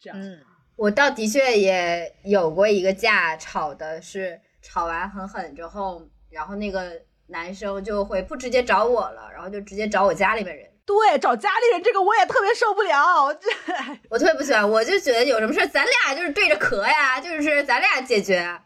[0.00, 0.40] 这样，嗯，
[0.76, 6.08] 我倒的确也有过一个架，吵的是吵完很狠之后。
[6.32, 6.90] 然后那个
[7.26, 10.66] 男生就会不直接找我了，然后就直接找我家里面人。
[10.84, 13.48] 对，找家里人这个我也特别受不了，这
[14.10, 14.68] 我特别不喜欢。
[14.68, 18.60] 我就觉得有什么事咱俩就是对着壳呀，就是咱俩解决。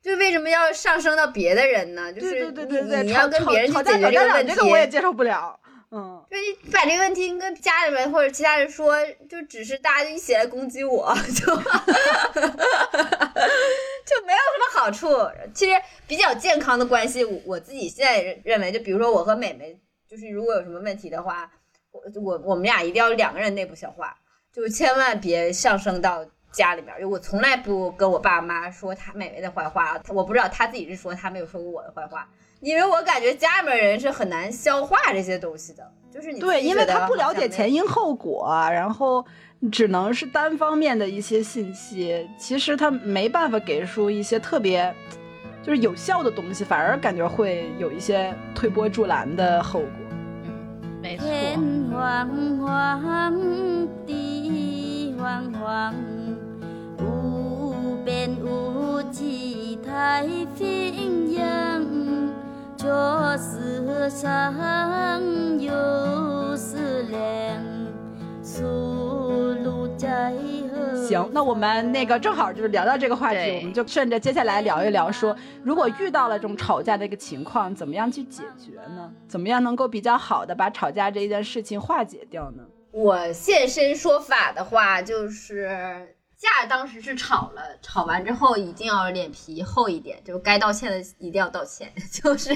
[0.00, 2.12] 就为什么要上升到别的人呢？
[2.12, 5.58] 就是对对对对，你要跟别人去解决这个问题，这个我也接受不了。
[5.90, 8.96] 嗯，就你把这个问题跟家里面或者其他人说，
[9.28, 11.52] 就只是大家就一起来攻击我，就
[14.06, 15.08] 就没有什么好处。
[15.52, 15.72] 其实
[16.06, 19.78] 比较健康的关系，我自己现在认为，就比如说我和美美，
[20.08, 21.50] 就是如果有什么问题的话，
[21.90, 24.16] 我我我们俩一定要两个人内部消化，
[24.52, 26.94] 就千万别上升到家里面。
[27.00, 32.28] 就我从来不跟我爸妈说他美美的坏话，我不知道他自己是说他没有说过我的坏话。
[32.60, 39.24] 因为我感觉家里面人是很难消化这些东西的，就是你对，因为他不了解前因后果，然后
[39.72, 44.94] 只能是单方面的一些信息，其实他没办法给出一些特别
[45.62, 49.90] 就是有效的东西，反而感觉会有一些推波助澜的后果。
[50.02, 51.26] 嗯，没错。
[71.06, 79.12] 行，那我们那个正好就是聊到这个话题，我们就顺着接下来聊一聊，说如果遇到了这种吵架的一个情况，怎么样去解决呢？
[79.28, 82.64] 怎么样能够比较好的把吵架这一件事情化解掉呢？
[82.90, 86.14] 我现身说法的话，就是。
[86.38, 92.54] 架当时是吵了，吵完之后一定要脸皮厚一点，就该道歉的一定要道歉，就是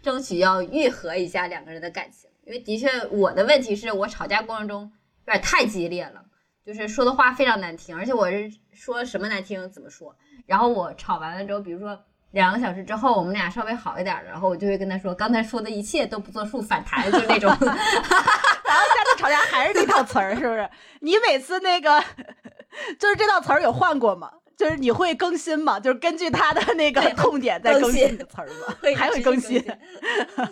[0.00, 2.30] 争取要愈合一下两个人的感情。
[2.44, 4.92] 因为的确，我的问题是我吵架过程中
[5.30, 6.20] 有点太激烈了，
[6.66, 10.14] 就是说的话非常难听，而且我是说什么难听怎么说。
[10.46, 11.96] 然后我吵完了之后，比如说
[12.32, 17.48] 两个小时之后，我们俩稍微好一点了，然后我就会跟他说，刚才说的一切都不作数，反弹，就那种。
[17.60, 20.68] 然后下次吵架还是那套词儿，是不是？
[21.00, 22.02] 你每次那个。
[23.00, 24.30] 就是这套词儿有换过吗？
[24.60, 25.80] 就是你会更新吗？
[25.80, 28.76] 就是根据他的那个痛点再更新词儿吗？
[28.94, 29.58] 还会更新。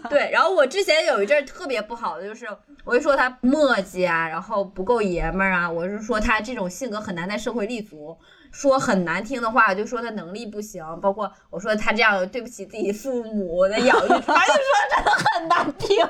[0.09, 2.49] 对，然后我之前有一阵特别不好的，就是
[2.85, 8.17] 我就说他墨迹啊，然后不够爷们儿啊，我是说他这种性格很难在社会立足。
[8.51, 14.65] 说很难听的话，就说他能力不行，包括我说他这样对不起自己父母的养育，反正说
[14.97, 16.09] 真的很难听。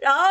[0.00, 0.24] 然后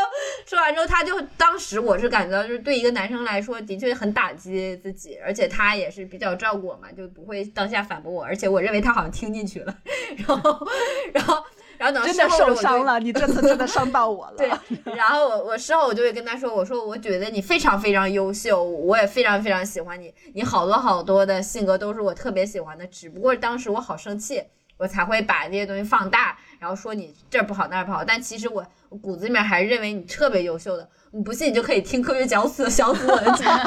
[0.47, 9.78] 说完之后，他就当时我是感觉到，就是对一个男生来说，的确很打击自己，而且他也是比较照顾我嘛，就不会当下反驳我，而且我认为他好像听进去了。
[10.17, 10.67] 然后，
[11.13, 11.43] 然后，
[11.78, 14.34] 然后等真的受伤了，你这次真的伤到我了。
[14.36, 14.49] 对，
[14.95, 24.41] 然后我我事后我就会跟他说，我说我觉得你非常非常优秀，我也非常非常喜欢你，你好多好多的性格都是我特别喜欢的，只不过当时我好生气。
[24.80, 30.88] 我才会把这些东西放大，然后说你这儿不好那儿不好，但其实我我骨子里面还是认为你特别优秀的。
[31.12, 33.49] 你不信，你就可以听科学讲死小组的节目。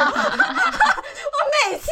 [1.32, 1.38] 我
[1.70, 1.90] 每期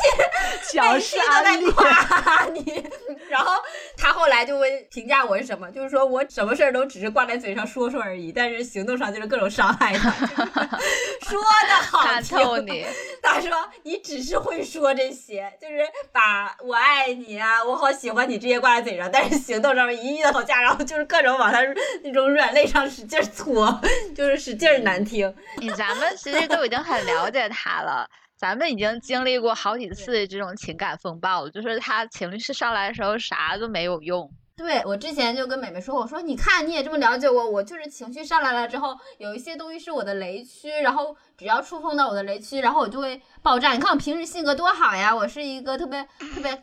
[0.81, 2.85] 每期都 在夸你，
[3.29, 3.53] 然后
[3.97, 10.11] 他后来就会评价我是什么，就是说我什么事儿都只是挂在嘴上说说而已，但是行动上就是各种伤害他。
[11.29, 12.87] 说的好听，
[13.23, 13.51] 他说
[13.83, 21.61] 你只是会说这些，就是把我爱你啊，我好喜欢你这些挂在嘴上，但是行动上面一遇到吵架，然后就是各种往他
[22.03, 23.81] 那种软肋上使劲搓，
[24.15, 25.33] 就是使劲难听。
[25.59, 31.51] 你咱们其实都已经很了解他了，咱们已经经历过好几次这种情感风暴了。
[31.51, 43.73] 就是他情绪上来的时候啥都没有用，对我之前就跟美美说，我说你看你也这么了解我，我就是情绪上来了之后，有一些东西是我的雷区，然后只要触碰到我的雷区，然后我就会爆炸。
[43.73, 46.03] 你看我平时性格多好呀，我是一个特别
[46.35, 46.61] 特别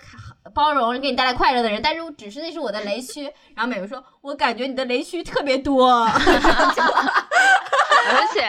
[0.53, 3.23] 包容，给你带来快乐的人，但是我只是那是我的雷区。
[3.55, 6.05] 然后美美说，我感觉你的雷区特别多，
[8.07, 8.47] 而且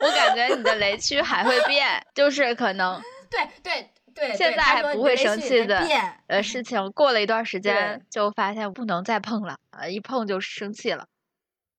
[0.00, 3.90] 我感觉你的雷区还会变，就是可能对对。
[4.14, 5.86] 对，现在还不会生气的
[6.26, 11.04] 呃事情，过了一段时间就发现不能再碰了，呃，一碰就生气了。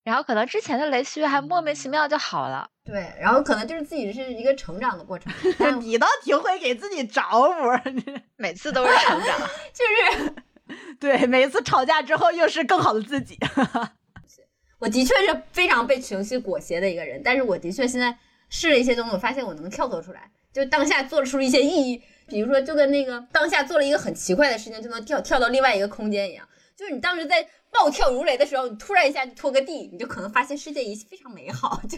[0.03, 2.70] 然后可能之前的雷区还莫名其妙就好了。
[2.86, 5.34] 对，然后可能就是自己是一个成长的过程。
[5.82, 7.91] 你倒挺会给自己找补，
[8.38, 9.39] 每次都是成长。
[9.74, 9.84] 就
[10.20, 10.36] 是
[10.99, 13.36] 对，每次吵架之后又是更好的自己。
[14.80, 18.17] 我的确是非常被情绪裹挟的一个人，但是我的确现在
[18.49, 22.01] 试了一些东西，我发现我能跳脱出来，就当下做出了一些意义。
[22.28, 26.45] 比如说，就跟那个当下做了一个很奇怪的事情，就能跳跳到另外一个空间一样。
[26.75, 31.97] 就是你当时在暴跳如雷的时候，你突然一下就拖个地，你就可能发现世界一非常美好，就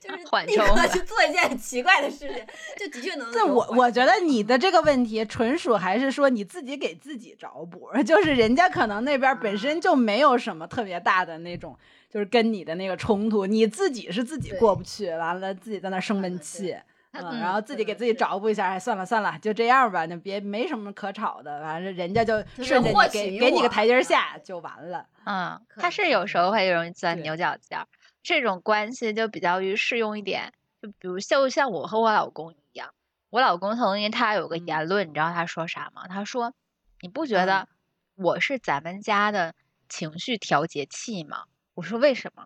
[0.00, 0.16] 就 是
[0.46, 2.44] 立刻去做一件很奇怪的事情，
[2.76, 3.32] 就的确能。
[3.32, 11.78] 这我我觉得你的这个问题纯属还是说你自己给自己找补，就是人家可能那边本身就没有什么特别大的那种，
[12.08, 16.76] 就是跟你的那个冲突，你自己是自己过不去，完了自己在那生闷气。
[17.12, 25.06] 嗯，然后自己给自己找补一下，哎，算了算了，就这样吧，那别没什么可吵的，完了人家就顺着你给给你个台阶下就完了。
[25.24, 27.80] 嗯，他是有时候会容易钻牛角尖，
[28.22, 30.52] 这种关系就比较于适用一点，
[30.82, 32.92] 就比如就像我和我老公一样，
[33.30, 36.06] 我老公曾经他有个言论，你知道他说啥吗？
[36.08, 36.52] 他说，
[37.00, 37.68] 你不觉得
[38.16, 39.54] 我是咱们家的
[39.88, 41.44] 情绪调节器吗？
[41.78, 42.44] 我说为什么？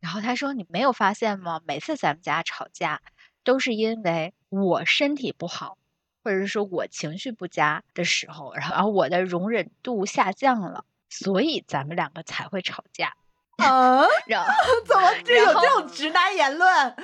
[0.00, 1.60] 然后他说你没有发现吗？
[1.64, 3.00] 每次咱们家吵架。
[3.44, 5.76] 都是因为我身体不好，
[6.22, 13.14] 或者是说我情绪不佳的时候，然后我的容忍度下降了，所以咱们两个才会吵架。
[13.56, 14.06] 嗯？
[14.26, 14.48] 然后
[14.86, 16.96] 怎么就有这种直男言论？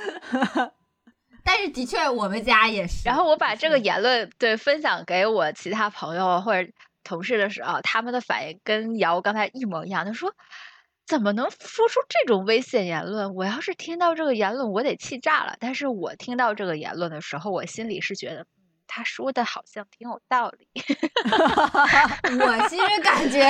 [1.43, 3.03] 但是的确，我们家也是。
[3.05, 6.71] 然后我把这个言论对分享给我其他朋友或者
[7.03, 10.33] 同事的时候，他们的反应跟瑶刚才一模一样，他说。
[11.09, 13.35] 怎么能说出这种危险言论？
[13.35, 15.57] 我要是听到这个言论，我得气炸了。
[15.59, 18.47] 但是我听到这个言论的时候，我心里是觉得，
[18.87, 20.69] 他说的好像挺有道理。
[22.39, 23.43] 我其实感觉，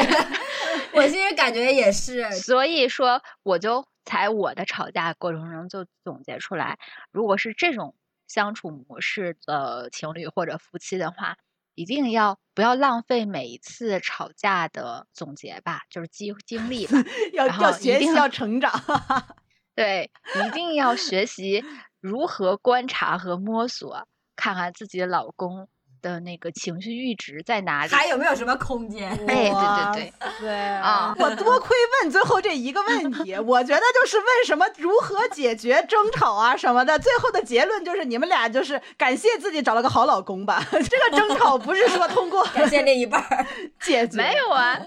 [0.94, 2.30] 我其实感觉也是。
[2.30, 6.78] 所以说，我就在我的吵架过程中就总结出来，
[7.10, 7.96] 如果是这种
[8.28, 11.36] 相处模式的情侣或者夫妻的话。
[11.78, 16.98] 一定要不要浪费每一次吵架的总结吧，就是经经历吧，
[17.32, 18.72] 要要学习要成长，
[19.76, 20.10] 对，
[20.44, 21.64] 一定要学习
[22.00, 25.68] 如何观察和摸索，看看自己的老公。
[26.02, 27.90] 的那个情绪阈值在哪里？
[27.94, 29.10] 还有没有什么空间？
[29.26, 29.50] 哎，
[29.94, 31.14] 对对对对啊！
[31.18, 40.64] 我多亏问最后这一个问题， 我觉得就是问什么如何解决争吵啊什么的，最后的结论就是你们俩就是感谢自己找了个好老公吧。
[40.70, 43.22] 这个争吵不是说通过感谢另一半
[43.80, 44.78] 解决，没有啊。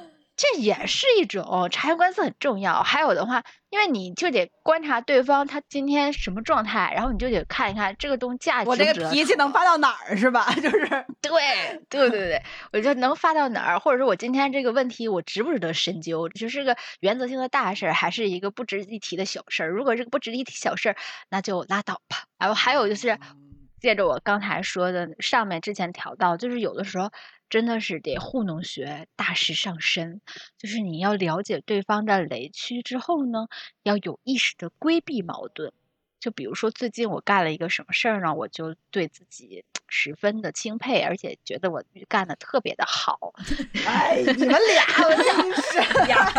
[0.41, 2.81] 这也是一种察言观色很重要。
[2.81, 8.69] 还有的话，因为你就得观察对方他今天什么状态，然后你就得看一看这个东西价值。
[8.69, 10.51] 我这个脾气能发到哪儿是吧？
[10.59, 11.31] 就是对
[11.89, 16.27] 对对对，我就能发到哪儿，或者说我今天这个问题我值不值得深究？
[16.29, 19.69] 就是个原则性的大事儿，还是一个不值一提的小事儿？
[19.69, 20.95] 如果这个不值一提小事儿，
[21.29, 22.23] 那就拉倒吧。
[22.39, 23.19] 然后还有就是，
[23.81, 27.11] 借着我刚才说的上面之前调到，就是有的时候。
[27.51, 30.21] 真的是得糊弄学大师上身，
[30.57, 33.49] 就是你要了解对方的雷区之后呢，
[33.83, 35.73] 要有意识的规避矛盾。
[36.17, 43.33] 就比如说最近我干了一个什么事儿呢，我就对自己十分的钦佩，而且觉得我干的特别的好。
[43.85, 44.85] 哎，你们俩
[45.17, 46.31] 真是 呀！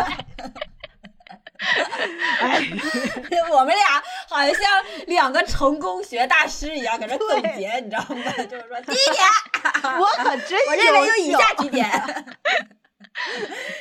[2.39, 2.61] 哎，
[3.51, 8.31] 我们俩好像像两个成功学大师一样，搁这总结，你知道吗？
[8.49, 9.25] 就是说，第一点，
[9.99, 11.89] 我可真我认为有以下几点，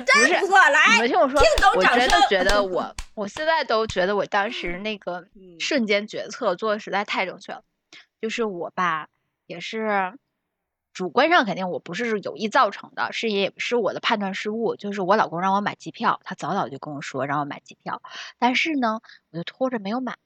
[0.07, 0.59] 真不错。
[0.59, 1.41] 来，听我说，
[1.75, 5.25] 我真的觉得我，我现在都觉得我当时那个
[5.59, 7.63] 瞬间决策做的实在太正确了。
[8.21, 9.09] 就是我吧，
[9.47, 10.13] 也是。
[10.93, 14.77] 主观上肯定我不是有意造成的，是也是我的判断失误。
[14.77, 18.03] 就是我老公让我买机票，他早早就跟我说让我买机票，
[18.39, 20.17] 但是呢，我就拖着没有买。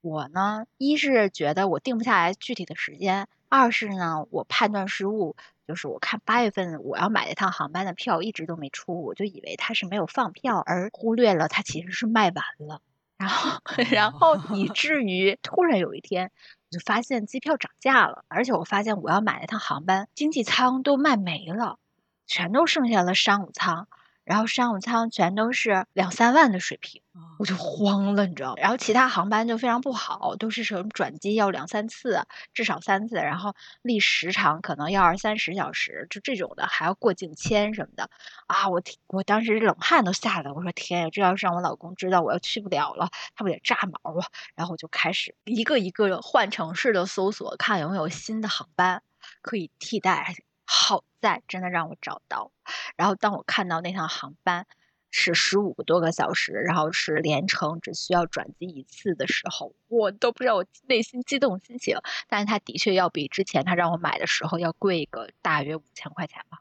[0.00, 5.36] 我呢，一是觉得我定不下来具体的时间，二是呢，我判断失误，
[5.68, 12.80] 就是我看八月份我要买一趟航班的票一直都没出，我就以为他是没有放票，而忽略了他其实是卖完了。
[13.16, 13.60] 然后，
[13.92, 16.32] 然后以至于突然有一天。
[16.72, 21.78] 就发现机票涨价了，而且我发现我要买那趟航班经济舱都卖没了，
[22.26, 23.86] 全都剩下了商务舱。
[24.24, 27.02] 然后商务舱全都是两三万的水平，
[27.38, 28.54] 我就慌了，你知道。
[28.56, 38.08] 然后其他航班就非常不好，都是什么转机要两三次，至少三次，然后历时长可能要二三十小时，就这种的还要过境签什么的
[38.46, 38.68] 啊！
[38.68, 44.26] 我我当时冷汗都下来，我说天呀，这要是让我老公知道我要去不了了，他不得炸毛啊！
[44.54, 49.02] 然后我就开始一个一个换城市的搜索，看有没有新的航班
[49.40, 50.36] 可以替代。
[50.64, 52.50] 好在真的让我找到，
[52.96, 54.66] 然后当我看到那趟航班
[55.10, 61.98] 是十五个多个小时，然后是连程只需要转机一次的时候，我都不知道我内心激动心情。
[62.28, 66.58] 但是它的确要比之前他让我买的时候要贵个大约五千块钱吧。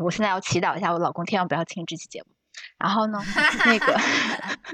[0.00, 2.28] 我现在要祈祷一下我老公千万不要听这期节目。
[2.78, 3.22] 然后呢，
[3.66, 3.96] 那个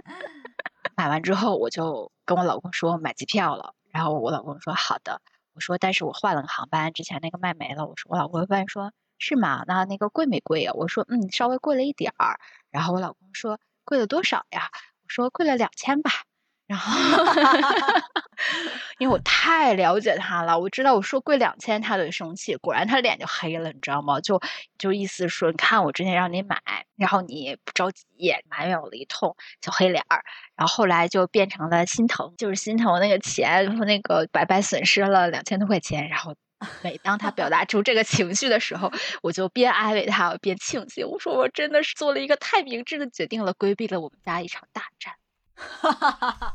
[0.97, 5.21] 买完之后我就跟我老公说买机票了，然后我老公说好的。
[5.59, 7.85] 我说，但是我换了个航班，之前那个卖没了。
[7.85, 9.65] 我说，我老公问说，是吗？
[9.67, 10.71] 那那个贵没贵呀？
[10.73, 12.39] 我说，嗯，稍微贵了一点儿。
[12.71, 14.71] 然后我老公说，贵了多少呀？
[15.03, 16.28] 我说，贵了两千吧。
[16.69, 16.93] 然后，
[18.99, 24.21] 因为我太了解他了，我知道我说贵两千他会生气，果然他脸就黑了，你知道吗？
[24.21, 24.39] 就
[24.77, 26.61] 就意思说，你看我之前让你买，
[26.97, 28.05] 然后你不着急，
[28.51, 30.23] 埋怨我了一通，小黑脸儿。
[30.57, 36.07] 然后后来就变成了心疼，就是心疼那个钱，那个白白损失了两千多块钱。
[36.09, 36.35] 然后
[36.83, 38.93] 每当他表达出这个情绪的时候，
[39.23, 45.18] 我就边安慰他边庆幸，我说我真的是做了一个太明智的决定了，规避了我们家一场大战。
[45.59, 46.55] 哈哈哈哈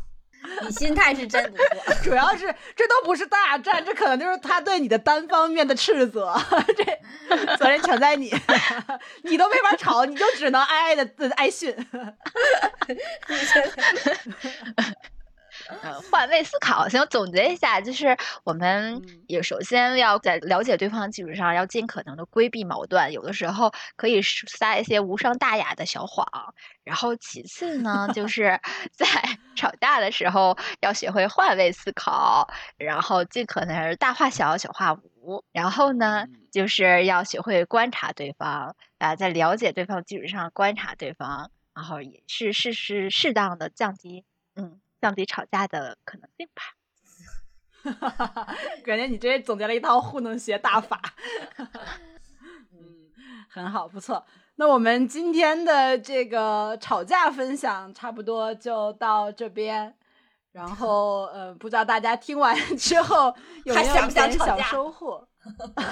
[0.66, 6.36] 你心态是真不错， 主要是这都不是大战，这可能就是他对你的单方面的斥责，
[7.30, 8.30] 这责任全在你，
[9.24, 11.74] 你都没法吵，你就只能挨挨的挨训。
[15.68, 26.53] 呃，换位思考，先总结一下，就是我们也首先要在了解对方的基础上，要尽可能的规避矛盾，有的时候可以撒一些无伤大雅的小谎。
[26.84, 28.59] 然后其次呢，就 是
[28.91, 29.05] 在
[29.55, 32.47] 吵架的时候要学会换位思考，
[32.78, 35.43] 然后尽可能是大话小，小话无。
[35.53, 44.26] 然后呢，就是要学会观察对方，啊，在了解对方的基础上观察对方，然后也是适适适当的降低，
[44.57, 44.82] 嗯。
[45.04, 46.64] 降低吵架的可能性吧，
[48.86, 51.01] 感觉你这总结了一套糊弄学大法，
[52.72, 53.12] 嗯，
[53.49, 54.26] 很好，不错。
[54.56, 59.93] 那我们今天的这个吵架分享差不多就到这边，
[60.54, 63.36] 然后呃，不知道大家听完之后
[63.66, 65.28] 有没有点小收获？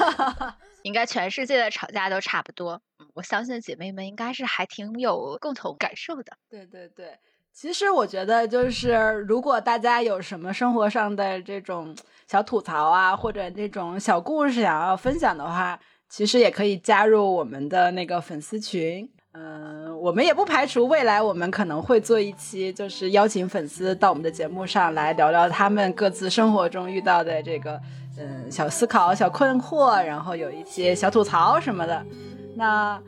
[0.84, 2.82] 应该全世界的吵架都差不多，
[3.14, 6.38] 我相信姐妹们应该是还挺有共同感受的。
[6.49, 7.20] 对对对。
[7.54, 8.93] 其实我觉得，就是
[9.28, 11.95] 如果大家有什么生活上的这种
[12.28, 15.80] 小吐槽啊，或者这种小故事想要分享的话，
[16.10, 19.08] 其实也可以加入我们的那个粉丝群。
[19.34, 27.80] 嗯，我们也不排除未来我们可能会做一期，就是邀请粉丝到我们的节目上来聊聊他们各自生活中遇到的这个
[28.18, 32.06] 嗯小思考、小困惑，然后有一些小吐槽什么的。
[32.56, 32.99] 那。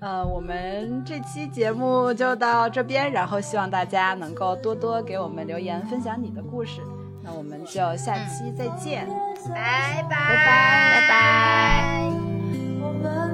[0.00, 6.80] 呃，我们这期节目就到这边，然后希望大家能够多多给我们留言，分享你的故事。
[7.20, 9.08] 那我们就下期再见，
[9.52, 12.10] 拜拜拜拜拜拜，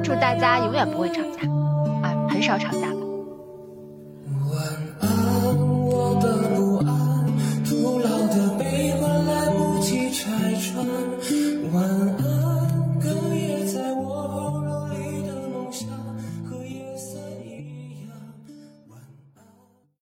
[0.02, 1.46] 祝大家永远不会吵架，
[2.02, 2.96] 啊，很少吵架吧。
[4.50, 4.56] 晚
[5.00, 5.08] 安，
[5.58, 6.53] 我的。